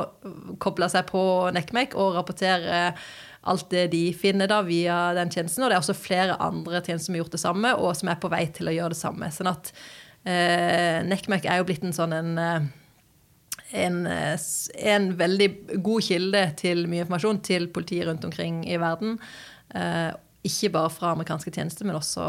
kobla 0.59 0.91
seg 0.91 1.07
på 1.11 1.23
NECMEC 1.55 1.95
og 1.95 2.17
rapporterer 2.19 2.97
alt 3.41 3.69
det 3.73 3.87
de 3.93 4.03
finner 4.13 4.49
da 4.49 4.59
via 4.65 5.13
den 5.17 5.31
tjenesten. 5.33 5.63
Og 5.63 5.71
det 5.71 5.77
er 5.77 5.81
også 5.81 5.97
flere 5.97 6.37
andre 6.41 6.81
tjenester 6.83 7.07
som 7.07 7.17
har 7.17 7.23
gjort 7.23 7.37
det 7.37 7.41
samme, 7.41 7.73
og 7.79 7.95
som 7.97 8.11
er 8.11 8.21
på 8.21 8.29
vei 8.31 8.45
til 8.53 8.69
å 8.69 8.75
gjøre 8.75 8.93
det 8.93 9.01
samme. 9.01 9.31
Sånn 9.33 9.49
at 9.49 9.71
eh, 10.25 11.01
NECMEC 11.07 11.47
er 11.49 11.61
jo 11.61 11.67
blitt 11.69 11.87
en 11.87 11.97
sånn 11.97 12.15
en 12.17 12.37
en, 13.71 14.07
en, 14.75 15.05
veldig 15.15 15.47
god 15.83 16.03
kilde 16.03 16.41
til 16.59 16.83
mye 16.91 17.05
informasjon 17.05 17.39
til 17.45 17.69
politiet 17.71 18.07
rundt 18.09 18.25
omkring 18.27 18.65
i 18.67 18.75
verden. 18.81 19.15
Eh, 19.71 20.09
ikke 20.47 20.73
bare 20.73 20.91
fra 20.91 21.13
amerikanske 21.15 21.53
tjenester, 21.53 21.87
men 21.87 21.95
også, 21.95 22.25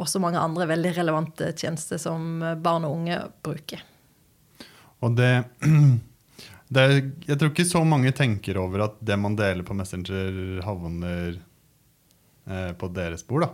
også, 0.00 0.22
mange 0.22 0.40
andre 0.40 0.68
veldig 0.70 0.94
relevante 0.96 1.52
tjenester 1.52 2.00
som 2.00 2.40
barn 2.62 2.86
og 2.88 2.96
unge 3.02 3.20
bruker. 3.44 3.84
Og 5.04 5.16
det 5.18 5.32
er, 6.78 6.92
Jeg 7.26 7.38
tror 7.38 7.50
ikke 7.50 7.66
så 7.66 7.82
mange 7.86 8.12
tenker 8.14 8.60
over 8.62 8.86
at 8.86 9.00
det 9.02 9.16
man 9.18 9.34
deler 9.38 9.66
på 9.66 9.74
Messenger, 9.74 10.60
havner 10.62 11.34
eh, 12.46 12.70
på 12.78 12.90
deres 12.94 13.26
bord, 13.26 13.48
da. 13.48 13.50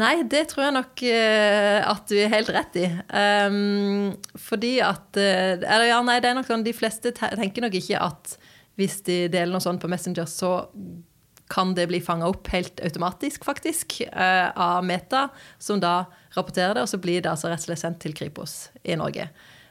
Nei, 0.00 0.20
det 0.30 0.44
tror 0.52 0.68
jeg 0.68 0.74
nok 0.76 1.02
eh, 1.02 1.80
at 1.82 2.10
du 2.10 2.14
er 2.20 2.30
helt 2.30 2.50
rett 2.54 2.76
i. 2.78 2.86
Um, 3.10 4.12
fordi 4.38 4.76
at 4.86 5.18
uh, 5.18 5.58
Eller 5.58 5.88
ja, 5.88 5.98
nei, 6.06 6.20
det 6.22 6.30
er 6.30 6.36
nok 6.38 6.46
sånn 6.46 6.62
De 6.62 6.74
fleste 6.76 7.10
tenker 7.10 7.64
nok 7.64 7.74
ikke 7.74 7.98
at 7.98 8.36
hvis 8.78 9.00
de 9.04 9.24
deler 9.28 9.50
noe 9.50 9.60
sånt 9.60 9.82
på 9.82 9.90
Messenger, 9.90 10.24
så 10.30 10.70
kan 11.50 11.74
det 11.74 11.88
bli 11.90 11.98
fanga 12.00 12.28
opp 12.30 12.48
helt 12.52 12.80
automatisk, 12.86 13.44
faktisk, 13.44 13.98
eh, 14.06 14.48
av 14.54 14.84
Meta, 14.86 15.26
som 15.58 15.80
da 15.82 16.06
rapporterer 16.36 16.78
det, 16.78 16.84
og 16.86 16.88
så 16.88 17.00
blir 17.02 17.20
det 17.20 17.28
altså 17.28 17.50
rett 17.50 17.60
og 17.60 17.66
slett 17.66 17.82
sendt 17.82 18.00
til 18.00 18.14
Kripos 18.16 18.70
i 18.86 18.96
Norge. 18.96 19.26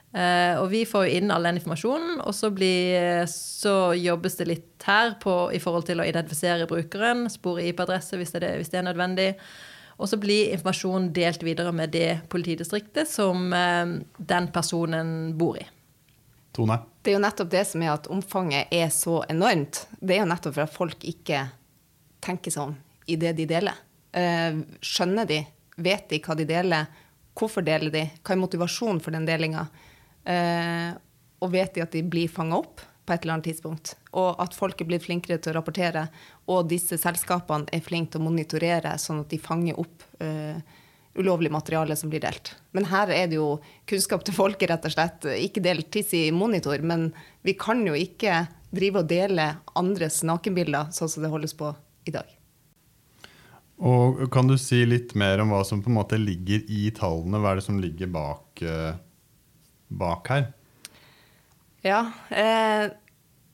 Og 0.10 0.68
vi 0.72 0.80
får 0.89 1.04
jo 1.06 1.18
inn 1.20 1.30
all 1.30 1.44
den 1.46 1.60
informasjonen, 1.60 2.16
og 2.25 2.34
så, 2.34 2.50
blir, 2.50 3.28
så 3.30 3.92
jobbes 3.94 4.39
det 4.39 4.48
litt 4.50 4.88
her 4.88 5.13
på, 5.22 5.36
i 5.54 5.60
forhold 5.62 5.86
til 5.86 6.01
å 6.01 6.08
identifisere 6.08 6.66
brukeren, 6.70 7.28
spore 7.30 7.68
IP-adresse 7.70 8.18
hvis, 8.18 8.34
hvis 8.34 8.74
det 8.74 8.80
er 8.82 8.88
nødvendig. 8.88 9.28
Og 10.00 10.08
så 10.08 10.18
blir 10.18 10.54
informasjonen 10.54 11.10
delt 11.16 11.44
videre 11.44 11.74
med 11.75 11.92
det 11.92 12.22
politidistriktet 12.32 13.10
som 13.12 13.51
eh, 13.54 13.98
den 14.18 14.48
personen 14.56 15.34
bor 15.38 15.60
i. 15.60 15.66
Tone? 16.56 16.80
Det 17.04 17.12
er 17.12 17.18
jo 17.18 17.24
nettopp 17.24 17.51
det 17.51 17.66
som 17.68 17.84
er 17.84 17.92
at 17.94 18.08
omfanget 18.12 18.72
er 18.74 18.88
så 18.96 19.20
enormt. 19.30 19.84
Det 20.00 20.16
er 20.16 20.24
jo 20.24 20.30
nettopp 20.32 20.56
for 20.56 20.66
at 20.66 20.75
folk 20.75 21.04
ikke 21.08 21.44
tenker 22.24 22.56
sånn 22.56 22.78
i 23.12 23.20
det 23.20 23.36
de 23.38 23.48
deler. 23.50 23.75
Eh, 24.16 24.63
skjønner 24.80 25.28
de? 25.30 25.44
Vet 25.80 26.10
de 26.12 26.22
hva 26.24 26.36
de 26.39 26.48
deler? 26.48 26.88
Hvorfor 27.39 27.63
deler 27.68 27.92
de? 27.92 28.06
Hva 28.24 28.36
er 28.36 28.42
motivasjonen 28.42 29.04
for 29.04 29.16
den 29.16 29.28
delinga? 29.28 29.68
Eh, 30.26 30.92
og 31.40 31.52
vet 31.54 31.76
de 31.76 31.84
at 31.86 31.96
de 31.96 32.04
blir 32.04 32.32
fanga 32.32 32.60
opp? 32.60 32.86
på 33.10 33.16
et 33.16 33.24
eller 33.24 33.40
annet 33.40 33.48
tidspunkt. 33.50 33.96
Og 34.22 34.38
at 34.38 34.54
folk 34.54 34.82
er 34.82 34.86
blitt 34.86 35.08
flinkere 35.08 35.40
til 35.42 35.50
å 35.50 35.58
rapportere, 35.58 36.04
og 36.46 36.68
disse 36.70 37.00
selskapene 37.02 37.66
er 37.74 37.82
flinke 37.82 38.14
til 38.14 38.22
å 38.22 38.28
monitorere, 38.28 38.92
sånn 39.02 39.24
at 39.24 39.34
de 39.34 39.40
fanger 39.42 39.80
opp 39.82 40.06
eh, 40.22 40.60
ulovlig 41.18 41.50
materiale 41.52 41.98
som 41.98 42.12
blir 42.12 42.22
delt. 42.22 42.54
Men 42.78 42.86
her 42.92 43.10
er 43.10 43.32
det 43.32 43.40
jo 43.40 43.56
kunnskap 43.90 44.26
til 44.26 44.38
folket, 44.38 44.70
rett 44.70 44.86
og 44.86 44.94
slett. 44.94 45.26
Ikke 45.42 45.64
del 45.66 45.82
tiss 45.90 46.14
i 46.14 46.28
monitor, 46.30 46.86
men 46.86 47.10
vi 47.42 47.58
kan 47.58 47.82
jo 47.88 47.98
ikke 47.98 48.44
drive 48.70 49.02
og 49.02 49.10
dele 49.10 49.56
andres 49.80 50.22
nakenbilder 50.30 50.94
sånn 50.94 51.10
som 51.10 51.26
det 51.26 51.34
holdes 51.34 51.58
på 51.58 51.74
i 52.06 52.14
dag. 52.14 52.30
Og 53.80 54.26
Kan 54.30 54.50
du 54.52 54.58
si 54.60 54.84
litt 54.86 55.16
mer 55.18 55.42
om 55.42 55.54
hva 55.56 55.64
som 55.66 55.82
på 55.82 55.90
en 55.90 55.98
måte 55.98 56.20
ligger 56.20 56.62
i 56.68 56.90
tallene? 56.94 57.40
Hva 57.40 57.54
er 57.56 57.62
det 57.62 57.66
som 57.66 57.80
ligger 57.82 58.12
bak, 58.12 58.62
uh, 58.62 58.94
bak 59.89 60.29
her? 60.31 60.48
Ja. 61.86 62.01
Eh, 62.29 62.89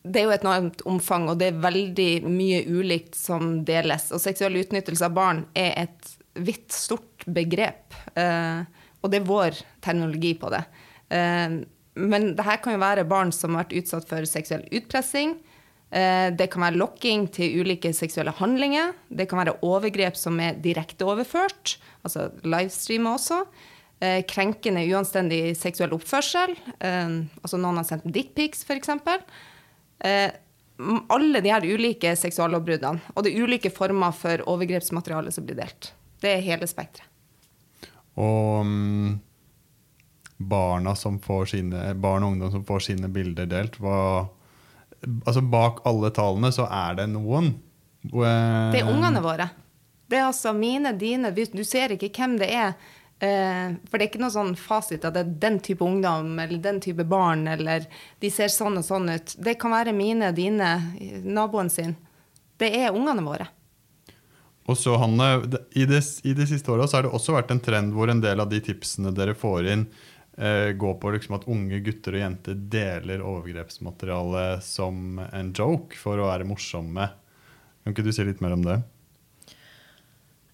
det 0.06 0.22
er 0.22 0.28
jo 0.28 0.36
et 0.36 0.46
enormt 0.46 0.84
omfang, 0.86 1.30
og 1.32 1.40
det 1.42 1.50
er 1.50 1.64
veldig 1.64 2.10
mye 2.30 2.62
ulikt 2.70 3.18
som 3.18 3.64
deles. 3.66 4.12
Og 4.14 4.22
seksuell 4.22 4.60
utnyttelse 4.62 5.08
av 5.08 5.16
barn 5.18 5.46
er 5.58 5.74
et 5.88 6.12
vidt, 6.36 6.70
stort 6.76 7.26
begrep. 7.26 7.96
Eh, 8.14 8.62
og 9.02 9.12
det 9.12 9.22
er 9.22 9.30
vår 9.30 9.64
terminologi 9.86 10.36
på 10.38 10.52
det. 10.54 10.64
Eh, 11.10 11.62
men 11.96 12.32
det 12.36 12.46
her 12.46 12.60
kan 12.62 12.76
jo 12.76 12.84
være 12.84 13.08
barn 13.08 13.32
som 13.34 13.56
har 13.56 13.66
vært 13.66 13.78
utsatt 13.82 14.10
for 14.10 14.28
seksuell 14.30 14.66
utpressing, 14.76 15.38
Eh, 15.96 16.30
det 16.36 16.50
kan 16.52 16.66
være 16.66 16.80
lokking 16.82 17.28
til 17.34 17.62
ulike 17.62 17.92
seksuelle 17.96 18.34
handlinger. 18.36 18.94
Det 19.08 19.30
kan 19.30 19.40
være 19.44 19.60
overgrep 19.66 20.18
som 20.20 20.40
er 20.44 20.58
direkte 20.60 21.06
overført, 21.08 21.78
altså 22.04 22.30
livestreama 22.44 23.16
også. 23.16 23.44
Eh, 24.04 24.22
krenkende, 24.28 24.84
uanstendig 24.92 25.56
seksuell 25.58 25.94
oppførsel. 25.96 26.56
Eh, 26.80 27.16
altså 27.42 27.60
noen 27.60 27.80
har 27.80 27.88
sendt 27.88 28.08
dickpics, 28.12 28.66
f.eks. 28.68 28.92
Alle 31.16 31.40
de 31.42 31.52
her 31.54 31.64
ulike 31.64 32.12
seksuallovbruddene. 32.20 33.14
Og 33.16 33.24
det 33.24 33.32
er 33.32 33.46
ulike 33.48 33.72
former 33.72 34.16
for 34.16 34.44
overgrepsmateriale 34.52 35.32
som 35.32 35.48
blir 35.48 35.62
delt. 35.62 35.94
Det 36.22 36.34
er 36.34 36.44
hele 36.44 36.68
spekteret. 36.68 37.12
Og 38.16 38.64
um, 38.64 39.16
barna 40.38 40.96
som 40.96 41.20
får 41.24 41.52
sine, 41.56 41.90
barn 42.00 42.24
og 42.24 42.36
ungdom 42.36 42.52
som 42.54 42.66
får 42.68 42.88
sine 42.90 43.10
bilder 43.12 43.48
delt, 43.52 43.80
hva 43.84 44.28
altså 45.28 45.44
Bak 45.44 45.84
alle 45.88 46.12
tallene 46.16 46.52
så 46.56 46.68
er 46.72 47.00
det 47.00 47.10
noen. 47.12 47.52
Det 48.06 48.80
er 48.80 48.90
ungene 48.90 49.22
våre. 49.24 49.50
Det 50.10 50.20
er 50.20 50.28
altså 50.28 50.54
mine, 50.54 50.94
dine. 50.98 51.32
Du 51.32 51.64
ser 51.66 51.96
ikke 51.96 52.12
hvem 52.16 52.38
det 52.42 52.50
er. 52.54 52.76
Eh, 53.24 53.76
for 53.88 53.96
det 53.96 54.04
er 54.04 54.10
ikke 54.10 54.20
noe 54.20 54.34
sånn 54.34 54.56
fasit 54.60 55.06
at 55.08 55.16
det 55.16 55.22
er 55.24 55.36
den 55.46 55.62
type 55.64 55.86
ungdom 55.86 56.34
eller 56.36 56.60
den 56.60 56.82
type 56.84 57.06
barn 57.08 57.46
eller 57.48 57.86
de 58.20 58.32
ser 58.34 58.52
sånn 58.52 58.82
og 58.82 58.88
sånn 58.88 59.08
ut. 59.14 59.36
Det 59.40 59.56
kan 59.62 59.72
være 59.72 59.96
mine, 59.96 60.34
dine, 60.36 60.72
naboen 61.24 61.72
sin. 61.72 61.96
Det 62.60 62.74
er 62.76 62.96
ungene 62.96 63.24
våre. 63.24 63.48
Og 64.66 64.78
så 64.80 64.96
Hanne, 64.98 65.46
I 65.78 65.86
de, 65.88 66.02
i 66.26 66.34
de 66.36 66.48
siste 66.50 66.72
åra 66.74 66.88
har 66.92 67.06
det 67.06 67.14
også 67.14 67.36
vært 67.36 67.54
en 67.54 67.62
trend 67.64 67.94
hvor 67.96 68.10
en 68.12 68.24
del 68.24 68.42
av 68.42 68.50
de 68.52 68.60
tipsene 68.66 69.14
dere 69.16 69.36
får 69.38 69.70
inn, 69.72 69.86
eh, 70.42 70.72
går 70.74 70.96
på 71.00 71.12
liksom 71.16 71.38
at 71.38 71.46
unge 71.52 71.80
gutter 71.86 72.18
og 72.18 72.24
jenter 72.24 72.58
deler 72.74 73.24
overgrepsmateriale 73.24 74.48
som 74.66 75.22
en 75.28 75.54
joke 75.56 75.96
for 76.02 76.20
å 76.20 76.32
være 76.32 76.50
morsomme. 76.50 77.08
Kan 77.84 77.94
ikke 77.94 78.08
du 78.08 78.12
si 78.16 78.26
litt 78.26 78.42
mer 78.42 78.58
om 78.58 78.66
det? 78.66 78.80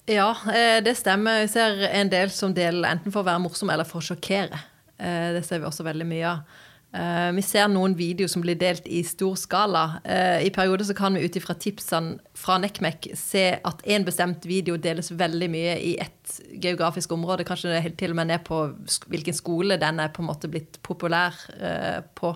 Ja, 0.05 0.31
eh, 0.47 0.83
det 0.83 0.95
stemmer. 0.97 1.43
Vi 1.43 1.51
ser 1.53 1.85
en 1.91 2.09
del 2.09 2.31
som 2.33 2.55
deler 2.57 2.89
enten 2.89 3.13
for 3.13 3.21
å 3.21 3.27
være 3.27 3.43
morsom 3.43 3.69
eller 3.69 3.85
for 3.85 4.01
å 4.01 4.07
sjokkere. 4.11 4.57
Eh, 4.97 5.29
det 5.37 5.45
ser 5.45 5.61
vi 5.61 5.69
også 5.69 5.85
veldig 5.85 6.07
mye 6.09 6.31
av. 6.31 6.57
Eh, 6.91 7.29
vi 7.37 7.43
ser 7.45 7.69
noen 7.71 7.93
videoer 7.95 8.31
som 8.31 8.41
blir 8.41 8.57
delt 8.59 8.87
i 8.89 9.03
stor 9.07 9.37
skala. 9.39 10.01
I 10.41 10.49
perioder 10.51 10.89
så 10.89 10.95
kan 10.97 11.13
vi 11.13 11.21
ut 11.23 11.37
ifra 11.37 11.53
tipsene 11.53 12.17
fra 12.35 12.57
NekMek 12.59 13.11
se 13.15 13.45
at 13.63 13.85
en 13.85 14.07
bestemt 14.07 14.43
video 14.49 14.75
deles 14.75 15.13
veldig 15.13 15.49
mye 15.53 15.77
i 15.79 15.95
ett 16.01 16.41
geografisk 16.51 17.13
område. 17.13 17.45
Kanskje 17.47 17.71
det 17.71 17.95
til 18.01 18.11
og 18.11 18.19
med 18.19 18.33
ned 18.33 18.43
på 18.43 18.65
hvilken 19.07 19.37
skole 19.37 19.77
den 19.79 20.01
er 20.01 20.11
på 20.11 20.25
en 20.25 20.31
måte 20.33 20.49
blitt 20.51 20.81
populær 20.83 21.37
på. 22.15 22.35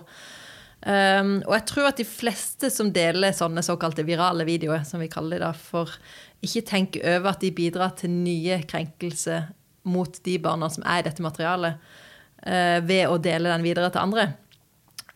og 0.86 1.52
jeg 1.52 1.66
tror 1.66 1.88
at 1.88 1.98
de 1.98 2.04
fleste 2.06 2.70
som 2.70 2.92
deler 2.92 3.34
sånne 3.34 3.64
såkalte 3.66 4.06
virale 4.06 4.46
videoer, 4.46 4.84
som 4.84 5.00
vi 5.00 5.10
kaller 5.10 5.40
det 5.40 5.44
da, 5.44 5.52
for 5.52 5.90
ikke 6.44 6.64
tenker 6.68 7.04
over 7.16 7.32
at 7.32 7.44
de 7.44 7.52
bidrar 7.54 7.94
til 7.98 8.12
nye 8.12 8.60
krenkelser 8.68 9.50
mot 9.86 10.18
de 10.26 10.34
barna 10.42 10.68
som 10.72 10.84
er 10.86 11.02
i 11.02 11.06
dette 11.06 11.24
materialet, 11.24 11.78
uh, 12.46 12.78
ved 12.86 13.06
å 13.08 13.20
dele 13.22 13.52
den 13.52 13.64
videre 13.66 13.92
til 13.92 14.02
andre. 14.02 14.26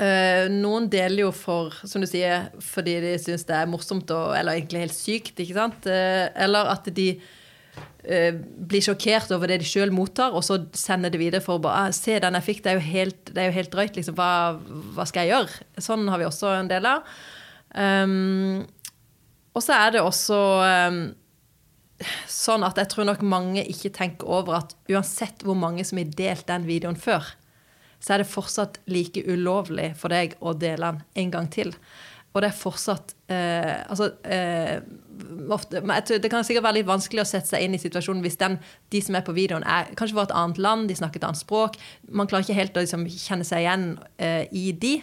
Uh, 0.01 0.47
noen 0.53 0.87
deler 0.89 1.27
jo 1.27 1.35
for, 1.37 1.75
som 1.85 2.01
du 2.01 2.09
sier, 2.09 2.49
fordi 2.65 2.97
de 3.05 3.19
syns 3.21 3.45
det 3.49 3.59
er 3.59 3.69
morsomt 3.69 4.11
og, 4.17 4.33
eller 4.39 4.57
egentlig 4.57 4.87
helt 4.87 4.97
sykt. 4.97 5.43
ikke 5.43 5.59
sant? 5.59 5.91
Uh, 5.91 6.31
eller 6.41 6.73
at 6.73 6.91
de 6.97 7.13
blir 8.01 8.81
sjokkert 8.81 9.29
over 9.37 9.51
det 9.51 9.59
de 9.61 9.67
sjøl 9.69 9.91
mottar, 9.93 10.33
og 10.33 10.41
så 10.43 10.57
sender 10.73 11.13
det 11.13 11.19
videre 11.21 11.43
for 11.45 11.59
å 11.59 11.63
bare 11.63 11.91
«Ah, 11.91 11.91
Se, 11.93 12.15
den 12.17 12.39
jeg 12.39 12.47
fikk, 12.47 12.63
det 12.65 12.71
er 12.73 12.79
jo 12.79 12.87
helt, 12.87 13.33
er 13.37 13.51
jo 13.51 13.57
helt 13.59 13.71
drøyt. 13.75 13.99
Liksom, 13.99 14.17
hva, 14.17 14.57
hva, 14.97 15.05
skal 15.07 15.29
jeg 15.29 15.35
gjøre? 15.35 15.67
Sånn 15.85 16.09
har 16.09 16.23
vi 16.23 16.27
også 16.27 16.55
en 16.57 16.71
del 16.73 16.89
av. 16.89 17.13
Um, 17.77 18.65
og 19.55 19.65
så 19.65 19.77
er 19.77 19.97
det 19.97 20.05
også 20.05 20.39
um, 20.39 21.01
sånn 22.31 22.65
at 22.67 22.79
jeg 22.81 22.93
tror 22.93 23.09
nok 23.09 23.25
mange 23.27 23.65
ikke 23.67 23.93
tenker 23.97 24.31
over 24.31 24.61
at 24.63 24.77
uansett 24.91 25.45
hvor 25.47 25.59
mange 25.59 25.85
som 25.87 26.01
har 26.01 26.13
delt 26.17 26.47
den 26.49 26.69
videoen 26.69 26.99
før, 26.99 27.35
så 28.01 28.15
er 28.15 28.23
det 28.23 28.31
fortsatt 28.31 28.79
like 28.89 29.21
ulovlig 29.29 29.93
for 30.01 30.13
deg 30.13 30.39
å 30.41 30.55
dele 30.57 30.95
den 30.95 31.03
en 31.25 31.35
gang 31.35 31.51
til. 31.53 31.75
Og 32.31 32.45
det 32.45 32.51
er 32.53 32.55
fortsatt 32.55 33.15
eh, 33.33 33.81
Altså 33.91 34.07
eh, 34.23 34.77
ofte, 35.51 35.81
Det 36.23 36.31
kan 36.31 36.47
sikkert 36.47 36.69
være 36.69 36.79
litt 36.79 36.87
vanskelig 36.87 37.25
å 37.25 37.29
sette 37.29 37.51
seg 37.51 37.65
inn 37.67 37.75
i 37.75 37.81
situasjonen 37.83 38.23
hvis 38.23 38.39
den, 38.39 38.55
de 38.95 39.01
som 39.03 39.19
er 39.19 39.25
på 39.27 39.35
videoen, 39.35 39.67
er 39.67 39.91
kanskje 39.99 40.15
fra 40.15 40.29
et 40.29 40.37
annet 40.39 40.61
land, 40.63 40.87
de 40.89 40.97
snakker 40.97 41.21
et 41.21 41.27
annet 41.27 41.43
språk. 41.43 41.77
Man 42.07 42.31
klarer 42.31 42.47
ikke 42.47 42.61
helt 42.61 42.79
å 42.79 42.85
liksom, 42.85 43.09
kjenne 43.11 43.47
seg 43.49 43.65
igjen 43.65 43.87
eh, 44.23 44.47
i 44.55 44.71
de. 44.71 44.95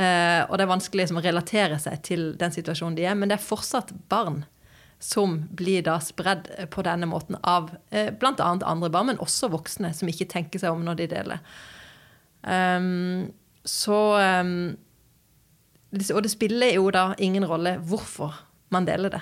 Uh, 0.00 0.46
og 0.48 0.56
det 0.56 0.64
er 0.64 0.70
vanskelig 0.70 1.02
liksom, 1.02 1.18
å 1.20 1.24
relatere 1.24 1.76
seg 1.82 2.00
til 2.06 2.22
den 2.40 2.54
situasjonen 2.54 2.96
de 2.96 3.04
er. 3.04 3.16
Men 3.18 3.28
det 3.28 3.36
er 3.36 3.44
fortsatt 3.44 3.92
barn 4.12 4.44
som 5.00 5.38
blir 5.56 5.82
da 5.84 5.96
spredd 6.04 6.48
på 6.72 6.84
denne 6.84 7.08
måten 7.10 7.36
av 7.40 7.68
uh, 7.92 8.08
bl.a. 8.16 8.32
andre 8.46 8.92
barn, 8.92 9.10
men 9.10 9.20
også 9.20 9.50
voksne 9.52 9.92
som 9.96 10.08
ikke 10.08 10.28
tenker 10.30 10.62
seg 10.62 10.72
om 10.72 10.86
når 10.86 11.02
de 11.02 11.08
deler. 11.16 11.42
Um, 12.40 13.28
så 13.68 13.98
um, 14.16 14.52
Og 15.92 16.22
det 16.24 16.32
spiller 16.32 16.72
jo 16.78 16.86
da 16.94 17.10
ingen 17.20 17.44
rolle 17.44 17.74
hvorfor 17.84 18.38
man 18.72 18.86
deler 18.88 19.12
det. 19.12 19.20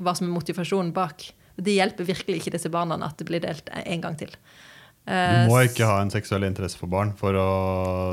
Hva 0.00 0.16
som 0.18 0.26
er 0.26 0.34
motivasjonen 0.34 0.90
bak. 0.96 1.28
Det 1.54 1.76
hjelper 1.76 2.08
virkelig 2.08 2.40
ikke 2.40 2.56
disse 2.56 2.72
barna 2.72 2.98
at 3.06 3.20
det 3.20 3.28
blir 3.28 3.44
delt 3.44 3.70
en 3.70 4.02
gang 4.02 4.16
til. 4.18 4.32
Du 5.08 5.50
må 5.50 5.62
ikke 5.64 5.88
ha 5.88 5.98
en 6.02 6.12
seksuell 6.12 6.44
interesse 6.46 6.78
for 6.78 6.90
barn 6.90 7.10
for 7.18 7.34
å 7.34 7.46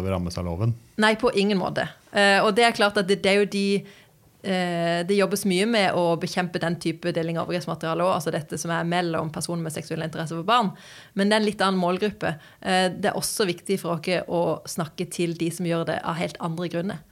rammes 0.07 0.37
av 0.39 0.47
loven? 0.47 0.73
Nei, 1.01 1.13
på 1.19 1.31
ingen 1.37 1.59
måte. 1.59 1.85
Eh, 2.11 2.39
og 2.41 2.53
det 2.57 2.65
er 2.65 2.75
klart 2.75 2.97
at 2.97 3.07
det, 3.09 3.19
det 3.21 3.31
er 3.31 3.41
jo 3.41 3.49
de 3.53 3.65
eh, 3.77 5.03
det 5.07 5.17
jobbes 5.17 5.45
mye 5.49 5.67
med 5.69 5.97
å 5.97 6.15
bekjempe 6.19 6.61
den 6.63 6.77
type 6.81 7.13
deling 7.13 7.37
av 7.37 7.45
overgrepsmateriale 7.45 8.05
òg, 8.05 8.15
altså 8.15 8.33
dette 8.33 8.57
som 8.57 8.73
er 8.73 8.87
mellom 8.87 9.29
personer 9.33 9.67
med 9.67 9.75
seksuell 9.75 10.05
interesse 10.05 10.33
for 10.33 10.47
barn. 10.47 10.71
Men 11.13 11.29
det 11.29 11.37
er 11.37 11.43
en 11.43 11.49
litt 11.49 11.63
annen 11.65 11.81
målgruppe. 11.81 12.33
Eh, 12.61 12.87
det 12.95 13.11
er 13.11 13.19
også 13.19 13.45
viktig 13.49 13.79
for 13.83 13.99
oss 13.99 14.25
å 14.25 14.41
snakke 14.77 15.09
til 15.13 15.37
de 15.37 15.51
som 15.53 15.69
gjør 15.69 15.85
det 15.91 16.01
av 16.01 16.17
helt 16.21 16.41
andre 16.43 16.71
grunner. 16.73 17.05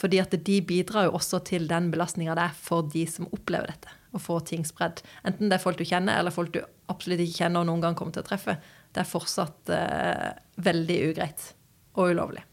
Fordi 0.00 0.16
at 0.22 0.32
de 0.40 0.54
bidrar 0.64 1.04
jo 1.04 1.18
også 1.18 1.42
til 1.44 1.66
den 1.68 1.90
belastninga 1.92 2.32
det 2.32 2.46
er 2.46 2.52
for 2.56 2.86
de 2.88 3.02
som 3.12 3.26
opplever 3.28 3.68
dette. 3.68 3.90
Å 4.16 4.20
få 4.24 4.38
ting 4.48 4.62
spredd. 4.64 5.02
Enten 5.28 5.50
det 5.50 5.58
er 5.58 5.60
folk 5.60 5.76
du 5.76 5.84
kjenner, 5.84 6.16
eller 6.16 6.32
folk 6.32 6.54
du 6.54 6.62
absolutt 6.88 7.20
ikke 7.20 7.42
kjenner 7.42 7.60
og 7.60 7.68
noen 7.68 7.82
gang 7.84 7.98
kommer 7.98 8.16
til 8.16 8.24
å 8.24 8.28
treffe 8.30 8.54
det 8.96 9.02
er 9.04 9.08
fortsatt 9.08 9.72
eh, 9.76 10.28
veldig 10.64 10.96
ugreit 11.10 11.50
og 11.96 12.14
ulovlig. 12.14 12.44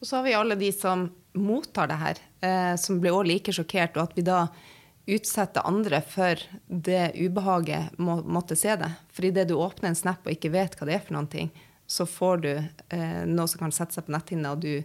Og 0.00 0.08
så 0.08 0.16
har 0.18 0.24
vi 0.24 0.36
alle 0.36 0.56
de 0.56 0.70
som 0.72 1.10
mottar 1.36 1.90
det 1.90 1.98
her, 2.00 2.22
eh, 2.40 2.76
som 2.80 3.00
blir 3.00 3.12
også 3.12 3.28
like 3.28 3.52
sjokkert, 3.52 3.98
og 3.98 4.08
at 4.08 4.16
vi 4.16 4.24
da 4.24 4.46
utsetter 5.04 5.66
andre 5.68 6.00
for 6.08 6.40
det 6.64 7.12
ubehaget 7.20 7.98
må 8.00 8.16
måtte 8.24 8.56
se 8.56 8.72
det. 8.80 8.88
For 9.12 9.28
idet 9.28 9.50
du 9.50 9.58
åpner 9.58 9.92
en 9.92 9.98
snap 9.98 10.24
og 10.24 10.32
ikke 10.32 10.54
vet 10.54 10.78
hva 10.78 10.88
det 10.88 10.96
er 10.96 11.04
for 11.04 11.18
noen 11.18 11.28
ting, 11.28 11.52
så 11.86 12.06
får 12.08 12.40
du 12.40 12.52
eh, 12.54 13.22
noe 13.28 13.48
som 13.50 13.60
kan 13.66 13.74
sette 13.76 13.98
seg 13.98 14.06
på 14.06 14.16
netthinna, 14.16 14.54
og 14.56 14.64
du 14.64 14.80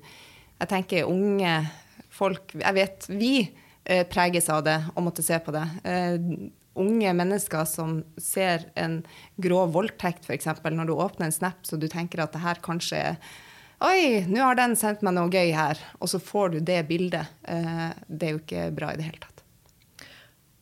Jeg 0.59 0.67
tenker 0.67 1.07
unge 1.07 1.69
folk 2.11 2.51
Jeg 2.51 2.75
vet 2.75 3.05
vi 3.07 3.33
eh, 3.85 4.03
preges 4.03 4.49
av 4.51 4.65
det 4.65 4.75
og 4.91 5.05
måtte 5.05 5.23
se 5.23 5.39
på 5.39 5.55
det. 5.55 5.63
Unge 6.79 7.13
mennesker 7.17 7.65
som 7.67 7.99
ser 8.21 8.67
en 8.79 9.01
grov 9.41 9.73
voldtekt, 9.75 10.27
f.eks., 10.27 10.49
når 10.63 10.89
du 10.89 10.93
åpner 10.95 11.27
en 11.27 11.35
snap 11.35 11.65
så 11.65 11.79
du 11.79 11.87
tenker 11.89 12.21
at 12.23 12.35
det 12.35 12.43
her 12.45 12.61
kanskje 12.65 13.03
er 13.11 13.21
Oi, 13.79 14.25
nå 14.27 14.41
har 14.43 14.57
den 14.59 14.73
sendt 14.75 15.05
meg 15.07 15.13
noe 15.15 15.31
gøy 15.31 15.53
her. 15.55 15.79
Og 16.03 16.09
så 16.11 16.19
får 16.19 16.49
du 16.51 16.57
det 16.67 16.81
bildet. 16.89 17.29
Eh, 17.47 17.85
det 18.11 18.27
er 18.27 18.33
jo 18.33 18.41
ikke 18.41 18.65
bra 18.75 18.89
i 18.91 18.99
det 18.99 19.05
hele 19.05 19.21
tatt. 19.23 19.39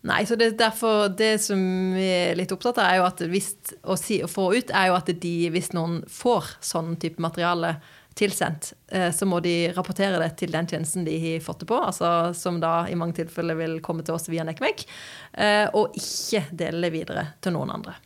Nei, 0.05 0.21
så 0.29 0.37
det, 0.39 0.51
derfor, 0.59 1.09
det 1.09 1.33
som 1.41 1.59
vi 1.97 2.05
er 2.05 2.37
litt 2.37 2.53
opptatt 2.53 2.77
av, 2.77 2.91
er 2.91 2.99
jo 2.99 3.07
at 3.07 3.23
hvis, 3.31 3.49
å, 3.81 3.97
si, 3.99 4.19
å 4.21 4.29
få 4.29 4.51
ut, 4.53 4.69
er 4.69 4.91
jo 4.91 4.99
at 4.99 5.09
de, 5.09 5.33
hvis 5.51 5.73
noen 5.73 6.03
får 6.05 6.53
sånn 6.63 6.93
type 7.01 7.23
materiale, 7.23 7.79
tilsendt, 8.17 8.71
eh, 8.91 9.09
så 9.13 9.27
må 9.29 9.39
de 9.43 9.69
rapportere 9.75 10.19
det 10.21 10.31
til 10.41 10.51
den 10.53 10.67
tjenesten 10.69 11.05
de 11.07 11.15
har 11.21 11.45
fått 11.45 11.63
det 11.63 11.69
på, 11.69 11.77
altså 11.89 12.33
som 12.37 12.59
da 12.63 12.87
i 12.89 12.97
mange 12.99 13.19
tilfeller 13.21 13.57
vil 13.59 13.79
komme 13.85 14.05
til 14.05 14.17
oss 14.17 14.29
via 14.31 14.45
NECMEC, 14.47 14.85
eh, 15.33 15.65
og 15.77 15.95
ikke 15.97 16.47
dele 16.51 16.87
det 16.87 16.93
videre 16.95 17.25
til 17.43 17.55
noen 17.57 17.75
andre. 17.77 17.97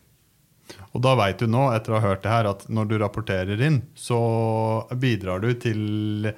Og 0.92 1.04
da 1.04 1.16
veit 1.20 1.40
du 1.40 1.48
nå, 1.48 1.66
etter 1.76 1.94
å 1.94 2.00
ha 2.00 2.12
hørt 2.12 2.24
det 2.24 2.32
her, 2.32 2.50
at 2.52 2.66
når 2.72 2.90
du 2.90 2.98
rapporterer 3.00 3.64
inn, 3.64 3.82
så 3.96 4.20
bidrar 5.00 5.44
du 5.44 5.52
til 5.60 6.32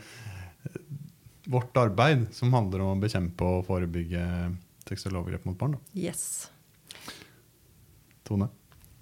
vårt 1.45 1.77
arbeid, 1.77 2.27
som 2.33 2.53
handler 2.53 2.83
om 2.83 2.95
å 2.95 3.01
bekjempe 3.01 3.45
og 3.45 3.65
forebygge 3.67 4.23
seksuelle 4.87 5.19
overgrep 5.19 5.47
mot 5.49 5.57
barn. 5.59 5.77
Da. 5.77 5.99
Yes. 5.99 6.49
Tone? 8.27 8.49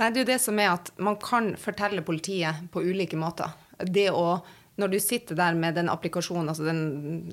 Nei, 0.01 0.09
det 0.09 0.21
er 0.21 0.23
jo 0.23 0.31
det 0.31 0.39
som 0.41 0.57
er 0.57 0.71
at 0.73 0.89
Man 0.97 1.19
kan 1.21 1.51
fortelle 1.61 2.01
politiet 2.05 2.63
på 2.73 2.81
ulike 2.81 3.19
måter. 3.19 3.53
Det 3.77 4.09
å 4.13 4.41
når 4.79 4.93
du 4.93 4.99
sitter 5.03 5.35
der 5.35 5.57
med 5.57 5.75
den 5.75 5.89
applikasjonen, 5.91 6.49
altså 6.49 6.63
den, 6.63 6.79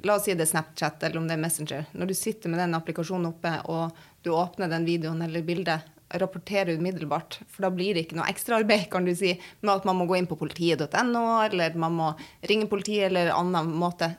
la 0.05 0.17
oss 0.19 0.27
si 0.27 0.35
det 0.35 0.47
er 0.47 0.51
Snapchat 0.51 1.05
eller 1.07 1.21
om 1.21 1.29
det 1.29 1.37
er 1.37 1.43
Messenger, 1.43 1.87
når 1.95 2.11
du 2.11 2.17
sitter 2.19 2.51
med 2.53 2.61
den 2.63 2.75
applikasjonen 2.77 3.31
oppe 3.31 3.53
og 3.71 3.95
du 4.27 4.33
åpner 4.35 4.71
den 4.73 4.89
videoen 4.89 5.23
eller 5.25 5.47
bildet, 5.47 5.87
rapporterer 6.09 6.79
umiddelbart. 6.81 7.39
For 7.53 7.67
da 7.67 7.71
blir 7.75 7.95
det 7.95 8.07
ikke 8.07 8.19
noe 8.19 8.29
ekstraarbeid 8.33 8.89
kan 8.93 9.07
du 9.07 9.13
si, 9.17 9.35
med 9.61 9.75
at 9.75 9.87
man 9.89 9.99
må 10.01 10.09
gå 10.09 10.19
inn 10.19 10.29
på 10.31 10.39
politiet.no, 10.41 11.25
eller 11.45 11.77
man 11.79 11.97
må 11.97 12.11
ringe 12.49 12.69
politiet 12.71 13.11
eller 13.11 13.35
annen 13.37 13.75
måte. 13.79 14.15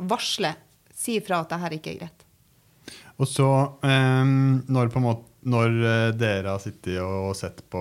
Varsle. 0.00 0.54
Si 0.94 1.18
ifra 1.20 1.42
at 1.42 1.52
det 1.52 1.60
her 1.60 1.76
ikke 1.76 1.92
er 1.92 2.00
greit. 2.04 2.24
Og 3.20 3.28
så, 3.30 3.48
um, 3.84 4.64
når, 4.72 4.90
på 4.90 5.00
en 5.00 5.06
måte, 5.06 5.28
når 5.44 5.74
eh, 5.84 6.10
dere 6.16 6.54
har 6.54 6.62
sittet 6.62 6.96
og 7.04 7.34
sett 7.36 7.60
på 7.68 7.80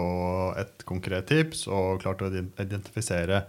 et 0.60 0.84
konkret 0.84 1.30
tips 1.30 1.64
og 1.72 2.02
klart 2.04 2.20
å 2.20 2.28
identifisere 2.28 3.46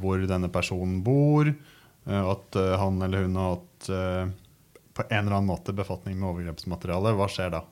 hvor 0.00 0.22
denne 0.28 0.48
personen 0.52 1.02
bor, 1.06 1.48
eh, 1.50 2.22
at 2.34 2.56
eh, 2.56 2.76
han 2.78 3.02
eller 3.02 3.26
hun 3.26 3.36
har 3.40 3.56
hatt 3.56 3.88
eh, 3.90 4.32
på 4.92 5.06
en 5.08 5.22
eller 5.26 5.38
annen 5.38 5.50
måte 5.50 5.72
befatning 5.74 6.18
med 6.20 6.28
overgrepsmateriale, 6.30 7.14
hva 7.16 7.28
skjer 7.32 7.54
da? 7.54 7.62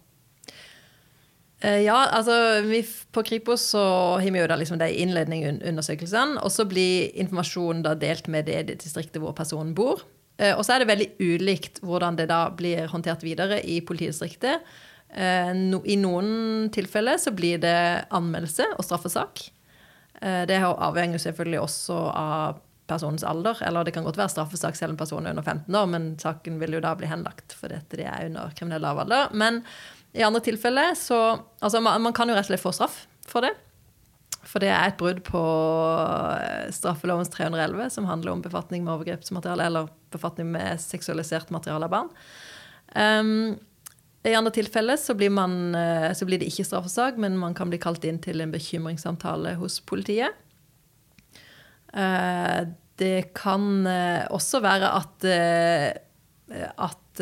Eh, 1.60 1.82
Ja, 1.84 1.98
altså 2.16 2.62
vi, 2.64 2.82
På 3.12 3.22
Kripos 3.22 3.66
så 3.74 3.82
har 4.18 4.30
vi 4.30 4.40
jo 4.40 4.46
da 4.48 4.56
liksom 4.56 4.80
de 4.80 4.88
innledningsundersøkelsene, 5.02 6.40
og 6.40 6.50
så 6.54 6.64
blir 6.68 7.10
informasjonen 7.20 7.84
da 7.84 7.94
delt 7.94 8.28
med 8.32 8.48
det 8.48 8.64
distriktet 8.80 9.20
hvor 9.20 9.36
personen 9.36 9.74
bor. 9.76 10.02
Eh, 10.38 10.56
Og 10.56 10.64
så 10.64 10.74
er 10.74 10.78
det 10.80 10.88
veldig 10.90 11.10
ulikt 11.20 11.82
hvordan 11.84 12.16
det 12.16 12.30
da 12.32 12.46
blir 12.50 12.88
håndtert 12.88 13.22
videre 13.22 13.60
i 13.62 13.80
politidistriktet. 13.84 14.64
Eh, 15.12 15.52
I 15.52 15.96
noen 16.00 16.70
tilfeller 16.72 17.18
så 17.20 17.30
blir 17.36 17.60
det 17.60 18.06
anmeldelse 18.10 18.72
og 18.78 18.84
straffesak. 18.86 19.50
Eh, 20.20 20.42
Det 20.46 20.58
avhenger 20.62 21.18
selvfølgelig 21.18 21.60
også 21.60 22.00
av 22.14 22.60
personens 22.90 23.24
alder. 23.24 23.62
Eller 23.62 23.84
det 23.84 23.94
kan 23.94 24.04
godt 24.04 24.18
være 24.18 24.32
straffesak 24.32 24.76
selv 24.76 24.94
om 24.94 25.00
personen 25.00 25.26
er 25.26 25.36
under 25.36 25.46
15 25.46 25.74
år, 25.74 25.88
men 25.92 26.12
saken 26.18 26.58
vil 26.60 26.76
jo 26.78 26.84
da 26.84 26.94
bli 26.98 27.06
henlagt 27.10 27.54
fordi 27.58 27.80
de 27.94 28.04
er 28.04 28.26
under 28.26 28.52
kriminell 28.56 28.82
lavalder. 28.82 29.30
Men 29.32 29.62
i 30.12 30.24
andre 30.26 30.40
tilfeller 30.42 30.96
så 30.98 31.20
Altså, 31.62 31.80
man, 31.80 32.02
man 32.02 32.12
kan 32.16 32.28
jo 32.28 32.34
rett 32.34 32.48
og 32.48 32.50
slett 32.50 32.64
få 32.64 32.72
straff 32.74 33.04
for 33.28 33.46
det. 33.46 33.54
For 34.42 34.62
det 34.62 34.70
er 34.72 34.88
et 34.88 34.98
brudd 34.98 35.20
på 35.26 35.40
eh, 36.40 36.70
straffelovens 36.72 37.30
311, 37.30 37.90
som 37.92 38.08
handler 38.08 38.32
om 38.32 38.42
befatning 38.42 38.84
med 38.86 38.94
overgrepsmateriale, 38.94 39.66
eller 39.68 39.90
befatning 40.10 40.48
med 40.54 40.80
seksualisert 40.80 41.52
materiale 41.54 41.86
av 41.86 41.92
barn. 41.92 42.08
Um, 42.96 43.58
I 44.20 44.34
andre 44.36 44.52
tilfeller 44.52 44.98
så 45.00 45.14
blir, 45.16 45.30
man, 45.32 45.74
eh, 45.74 46.12
så 46.12 46.26
blir 46.28 46.40
det 46.40 46.50
ikke 46.50 46.66
straffesak, 46.68 47.16
men 47.16 47.38
man 47.40 47.54
kan 47.56 47.70
bli 47.72 47.80
kalt 47.80 48.04
inn 48.04 48.20
til 48.20 48.42
en 48.44 48.52
bekymringssamtale 48.52 49.54
hos 49.56 49.78
politiet. 49.80 50.36
Eh, 51.96 52.60
det 53.00 53.32
kan 53.34 53.86
eh, 53.88 54.26
også 54.28 54.60
være 54.64 54.92
at 55.00 55.30
at 56.50 57.20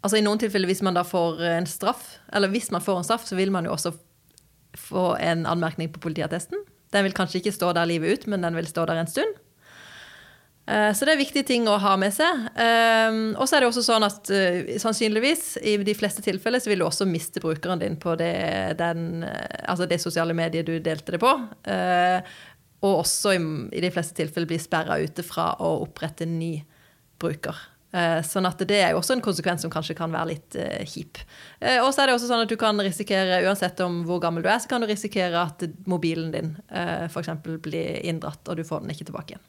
Altså 0.00 0.16
I 0.16 0.22
noen 0.24 0.38
tilfeller, 0.40 0.64
hvis 0.70 0.80
man 0.80 0.96
da 0.96 1.02
får 1.04 1.42
en 1.44 1.66
straff, 1.68 2.14
eller 2.32 2.48
hvis 2.48 2.70
man 2.72 2.80
får 2.80 2.96
en 2.98 3.04
straff, 3.04 3.26
så 3.28 3.36
vil 3.36 3.50
man 3.52 3.66
jo 3.68 3.74
også 3.74 3.90
få 4.72 5.18
en 5.20 5.44
anmerkning 5.44 5.90
på 5.92 6.00
politiattesten. 6.00 6.62
Den 6.94 7.04
vil 7.04 7.12
kanskje 7.12 7.42
ikke 7.42 7.52
stå 7.52 7.74
der 7.76 7.84
livet 7.90 8.14
ut, 8.14 8.26
men 8.32 8.40
den 8.40 8.56
vil 8.56 8.68
stå 8.70 8.86
der 8.88 9.02
en 9.02 9.10
stund. 9.10 9.36
Eh, 10.70 10.92
Så 10.94 11.06
det 11.06 11.14
er 11.16 11.20
viktige 11.20 11.46
ting 11.46 11.66
å 11.68 11.78
ha 11.82 11.96
med 11.98 12.14
seg. 12.14 12.44
Eh, 12.54 13.16
Og 13.34 13.46
så 13.48 13.56
er 13.56 13.64
det 13.64 13.70
også 13.70 13.84
sånn 13.86 14.06
at 14.06 14.30
eh, 14.34 14.76
sannsynligvis 14.78 15.56
i 15.66 15.76
de 15.82 15.96
fleste 15.98 16.22
tilfeller 16.22 16.62
så 16.62 16.70
vil 16.70 16.82
du 16.82 16.86
også 16.86 17.08
miste 17.10 17.42
brukeren 17.42 17.82
din 17.82 17.98
på 18.00 18.14
det, 18.20 18.78
den, 18.78 19.24
altså 19.66 19.88
det 19.90 20.00
sosiale 20.02 20.36
mediet 20.36 20.68
du 20.68 20.78
delte 20.78 21.16
det 21.16 21.22
på. 21.22 21.32
Og 22.80 22.94
også 23.02 23.34
i, 23.36 23.80
de 23.82 23.90
fleste 23.92 24.16
tilfeller 24.16 24.48
bli 24.48 24.60
sperra 24.62 24.96
ute 25.02 25.24
fra 25.26 25.50
å 25.60 25.80
opprette 25.82 26.24
ny 26.28 26.62
bruker. 27.20 27.58
Sånn 28.24 28.46
at 28.46 28.62
det 28.70 28.78
er 28.78 28.94
jo 28.94 29.00
også 29.00 29.16
en 29.16 29.24
konsekvens 29.24 29.64
som 29.66 29.72
kanskje 29.72 29.96
kan 29.98 30.12
være 30.14 30.30
litt 30.30 30.56
kjip. 30.88 31.20
Og 31.82 31.90
så 31.92 32.00
er 32.04 32.08
det 32.08 32.14
også 32.14 32.30
sånn 32.30 32.46
at 32.46 32.52
du 32.52 32.56
kan 32.56 32.80
risikere, 32.80 33.42
uansett 33.44 33.82
om 33.84 34.00
hvor 34.08 34.22
gammel 34.22 34.46
du 34.46 34.48
er, 34.48 34.62
så 34.62 34.70
kan 34.70 34.80
du 34.80 34.88
risikere 34.88 35.42
at 35.42 35.66
mobilen 35.90 36.30
din 36.32 36.54
f.eks. 36.70 37.34
blir 37.60 38.00
inndratt, 38.06 38.40
og 38.48 38.56
du 38.56 38.64
får 38.64 38.86
den 38.86 38.94
ikke 38.94 39.10
tilbake 39.10 39.34
igjen. 39.36 39.48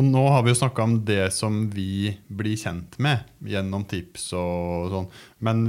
Og 0.00 0.06
nå 0.08 0.20
har 0.32 0.44
vi 0.46 0.54
jo 0.54 0.56
snakka 0.62 0.84
om 0.86 0.94
det 1.04 1.26
som 1.36 1.66
vi 1.74 2.08
blir 2.32 2.56
kjent 2.56 2.96
med 3.04 3.26
gjennom 3.44 3.84
tips 3.84 4.30
og 4.38 4.86
sånn. 4.94 5.08
Men 5.44 5.64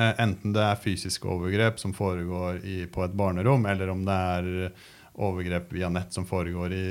eh, 0.00 0.14
enten 0.24 0.54
det 0.56 0.62
er 0.64 0.80
fysiske 0.80 1.28
overgrep 1.28 1.76
som 1.82 1.92
foregår 1.92 2.62
i, 2.64 2.78
på 2.88 3.04
et 3.04 3.12
barnerom, 3.12 3.66
eller 3.68 3.92
om 3.92 4.06
det 4.08 4.16
er 4.38 4.48
overgrep 5.14 5.74
via 5.76 5.90
nett 5.92 6.16
som 6.16 6.24
foregår 6.26 6.72
i 6.72 6.86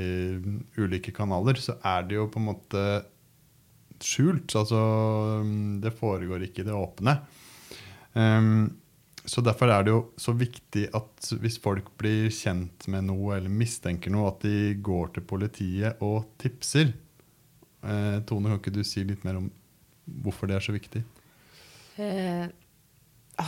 ulike 0.78 1.10
kanaler, 1.16 1.58
så 1.58 1.74
er 1.82 2.06
det 2.06 2.20
jo 2.20 2.30
på 2.30 2.38
en 2.40 2.48
måte 2.52 2.84
skjult. 3.98 4.54
Altså 4.54 4.80
mm, 5.42 5.82
det 5.82 5.96
foregår 5.98 6.46
ikke 6.46 6.62
i 6.62 6.68
det 6.70 6.78
åpne. 6.78 7.18
Ehm, 8.14 8.68
så 9.24 9.40
Derfor 9.40 9.70
er 9.72 9.84
det 9.84 9.92
jo 9.94 10.00
så 10.20 10.34
viktig 10.36 10.88
at 10.92 11.28
hvis 11.40 11.56
folk 11.62 11.86
blir 12.00 12.28
kjent 12.34 12.84
med 12.92 13.06
noe 13.08 13.38
eller 13.38 13.52
mistenker 13.52 14.12
noe, 14.12 14.28
at 14.34 14.44
de 14.44 14.74
går 14.84 15.14
til 15.14 15.24
politiet 15.24 16.02
og 16.04 16.26
tipser. 16.40 16.92
Eh, 17.84 18.18
Tone, 18.28 18.52
kan 18.52 18.60
ikke 18.60 18.74
du 18.74 18.82
si 18.84 19.04
litt 19.06 19.24
mer 19.24 19.40
om 19.40 19.48
hvorfor 20.04 20.50
det 20.50 20.58
er 20.58 20.66
så 20.66 20.74
viktig? 20.76 21.00
Eh, 21.96 22.44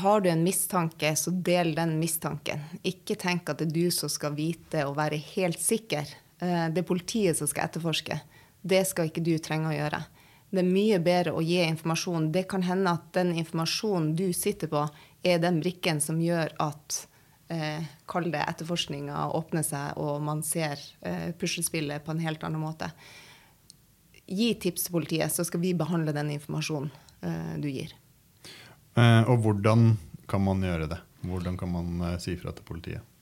har 0.00 0.20
du 0.24 0.30
en 0.30 0.44
mistanke, 0.46 1.12
så 1.16 1.30
del 1.30 1.74
den 1.76 1.98
mistanken. 2.00 2.64
Ikke 2.80 3.18
tenk 3.20 3.52
at 3.52 3.60
det 3.60 3.68
er 3.68 3.76
du 3.76 3.92
som 3.94 4.10
skal 4.10 4.34
vite 4.38 4.86
og 4.88 4.96
være 4.96 5.20
helt 5.36 5.60
sikker. 5.62 6.08
Eh, 6.40 6.66
det 6.72 6.82
er 6.82 6.88
politiet 6.88 7.36
som 7.36 7.52
skal 7.52 7.68
etterforske. 7.68 8.16
Det 8.66 8.80
skal 8.88 9.12
ikke 9.12 9.24
du 9.28 9.36
trenge 9.38 9.70
å 9.70 9.76
gjøre. 9.76 10.00
Det 10.50 10.62
er 10.62 10.68
mye 10.68 10.98
bedre 11.02 11.34
å 11.34 11.42
gi 11.42 11.58
informasjon. 11.64 12.30
Det 12.32 12.46
kan 12.50 12.62
hende 12.62 12.94
at 12.94 13.10
den 13.16 13.34
informasjonen 13.34 14.14
du 14.18 14.28
sitter 14.36 14.70
på, 14.70 14.86
er 15.26 15.42
den 15.42 15.58
brikken 15.60 16.00
som 16.00 16.20
gjør 16.22 16.52
at 16.62 17.00
eh, 17.52 17.82
kall 18.06 18.30
det 18.30 18.44
etterforskninga 18.44 19.26
åpner 19.36 19.66
seg, 19.66 19.98
og 19.98 20.22
man 20.24 20.44
ser 20.46 20.80
eh, 21.02 21.32
puslespillet 21.38 22.04
på 22.04 22.14
en 22.14 22.22
helt 22.22 22.46
annen 22.46 22.62
måte. 22.62 22.92
Gi 24.26 24.52
tips 24.62 24.86
til 24.86 24.96
politiet, 24.96 25.34
så 25.34 25.46
skal 25.46 25.62
vi 25.62 25.74
behandle 25.78 26.14
den 26.14 26.32
informasjonen 26.36 26.92
eh, 27.26 27.52
du 27.62 27.68
gir. 27.70 27.94
Eh, 28.96 29.22
og 29.26 29.42
hvordan 29.44 29.92
kan 30.30 30.42
man 30.46 30.62
gjøre 30.64 30.88
det? 30.94 31.02
Hvordan 31.26 31.58
kan 31.58 31.74
man 31.74 32.00
eh, 32.12 32.18
si 32.22 32.38
fra 32.38 32.54
til 32.54 32.66
politiet? 32.66 33.15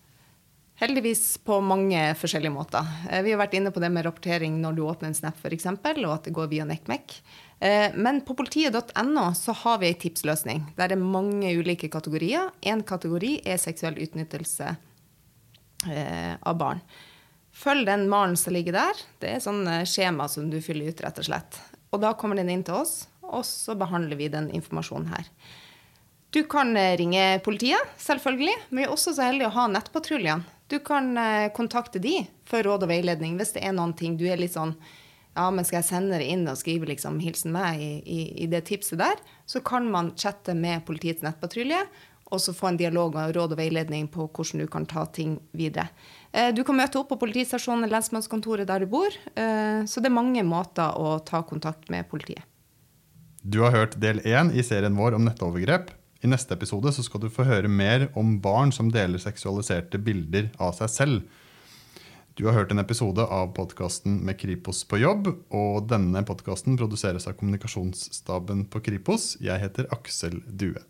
Heldigvis 0.74 1.38
på 1.46 1.60
mange 1.62 2.00
forskjellige 2.18 2.50
måter. 2.50 2.86
Eh, 3.10 3.22
Vi 3.22 3.30
har 3.30 3.38
vært 3.38 3.54
inne 3.54 3.70
på 3.70 3.80
det 3.80 3.92
med 3.94 4.04
rapportering 4.04 4.56
når 4.60 4.74
du 4.74 4.82
åpner 4.82 5.12
en 5.12 5.14
Snap 5.14 5.36
f.eks., 5.38 5.66
og 5.70 6.10
at 6.10 6.24
det 6.26 6.34
går 6.34 6.48
via 6.50 6.64
NECMEC. 6.66 7.20
Eh, 7.60 7.92
Men 7.94 8.20
på 8.26 8.34
politiet.no 8.34 9.28
så 9.38 9.54
har 9.54 9.78
vi 9.78 9.86
ei 9.92 9.94
tipsløsning. 9.94 10.64
Der 10.76 10.88
det 10.90 10.98
er 10.98 11.04
mange 11.04 11.52
ulike 11.54 11.88
kategorier. 11.88 12.50
Én 12.62 12.82
kategori 12.82 13.42
er 13.46 13.56
seksuell 13.62 14.00
utnyttelse 14.02 14.76
eh, 15.86 16.34
av 16.42 16.58
barn. 16.58 16.80
Følg 17.54 17.86
den 17.86 18.08
malen 18.10 18.34
som 18.36 18.52
ligger 18.52 18.74
der. 18.74 18.98
Det 19.22 19.30
er 19.30 19.38
sånn 19.44 19.62
skjema 19.86 20.26
som 20.28 20.50
du 20.50 20.58
fyller 20.60 20.90
ut, 20.90 21.00
rett 21.00 21.20
og 21.22 21.28
slett. 21.28 21.60
Og 21.94 22.00
da 22.02 22.16
kommer 22.18 22.34
den 22.34 22.50
inn 22.50 22.64
til 22.66 22.74
oss, 22.74 23.06
og 23.22 23.44
så 23.46 23.76
behandler 23.78 24.18
vi 24.18 24.26
den 24.26 24.50
informasjonen 24.50 25.06
her. 25.14 25.30
Du 26.34 26.42
kan 26.50 26.74
ringe 26.74 27.38
politiet, 27.46 27.78
selvfølgelig, 28.02 28.56
men 28.70 28.80
vi 28.80 28.86
er 28.88 28.90
også 28.90 29.14
så 29.14 29.28
heldige 29.28 29.52
å 29.52 29.54
ha 29.54 29.68
nettpatruljene. 29.70 30.42
Du 30.74 30.80
kan 30.82 31.12
eh, 31.20 31.52
kontakte 31.54 32.02
de 32.02 32.24
for 32.50 32.66
råd 32.66 32.82
og 32.86 32.90
veiledning 32.90 33.36
hvis 33.38 33.54
det 33.54 33.62
er 33.62 33.74
noen 33.76 33.94
ting 33.94 34.16
du 34.18 34.24
er 34.26 34.40
litt 34.40 34.56
sånn 34.56 34.74
ja, 35.34 35.48
men 35.50 35.66
skal 35.66 35.80
jeg 35.80 35.88
sende 35.88 36.18
det 36.18 36.26
inn 36.30 36.42
og 36.50 36.58
skrive 36.58 36.86
liksom 36.86 37.20
'hilsen 37.22 37.54
meg' 37.54 37.80
i, 37.82 37.92
i, 38.06 38.18
i 38.44 38.46
det 38.50 38.64
tipset 38.68 39.00
der, 39.00 39.18
så 39.50 39.58
kan 39.62 39.86
man 39.90 40.12
chatte 40.18 40.54
med 40.54 40.84
politiets 40.86 41.22
nettpatrulje 41.26 41.80
og 42.34 42.40
så 42.40 42.54
få 42.56 42.70
en 42.70 42.78
dialog 42.80 43.16
og 43.20 43.34
råd 43.36 43.54
og 43.54 43.60
veiledning 43.60 44.06
på 44.10 44.26
hvordan 44.26 44.64
du 44.64 44.66
kan 44.70 44.86
ta 44.86 45.04
ting 45.06 45.36
videre. 45.52 45.88
Eh, 46.32 46.50
Du 46.54 46.64
kan 46.64 46.78
møte 46.78 46.98
opp 46.98 47.10
på 47.12 47.20
politistasjonen 47.22 47.84
eller 47.84 47.98
lensmannskontoret 47.98 48.66
der 48.66 48.80
du 48.80 48.86
bor, 48.90 49.10
eh, 49.34 49.84
så 49.86 50.00
det 50.00 50.10
er 50.10 50.18
mange 50.18 50.42
måter 50.42 50.94
å 50.98 51.18
ta 51.24 51.42
kontakt 51.42 51.90
med 51.90 52.08
politiet. 52.10 52.42
Du 53.42 53.60
har 53.60 53.70
hørt 53.70 54.00
del 54.00 54.20
én 54.24 54.50
i 54.54 54.62
serien 54.62 54.96
vår 54.96 55.14
om 55.14 55.24
nettovergrep. 55.26 55.90
I 56.24 56.28
neste 56.32 56.56
episode 56.56 56.88
så 56.96 57.02
skal 57.04 57.20
du 57.20 57.28
få 57.28 57.44
høre 57.44 57.68
mer 57.68 58.06
om 58.16 58.38
barn 58.40 58.70
som 58.72 58.88
deler 58.92 59.20
seksualiserte 59.20 60.00
bilder 60.00 60.48
av 60.56 60.72
seg 60.78 60.92
selv. 60.92 61.42
Du 62.34 62.46
har 62.48 62.56
hørt 62.56 62.72
en 62.72 62.80
episode 62.80 63.22
av 63.22 63.52
podkasten 63.54 64.16
Med 64.24 64.40
Kripos 64.40 64.80
på 64.88 65.02
jobb. 65.02 65.28
Og 65.54 65.84
denne 65.86 66.24
podkasten 66.26 66.78
produseres 66.80 67.28
av 67.28 67.36
kommunikasjonsstaben 67.38 68.64
på 68.72 68.82
Kripos. 68.88 69.34
Jeg 69.44 69.60
heter 69.62 69.86
Aksel 69.94 70.40
Due. 70.48 70.80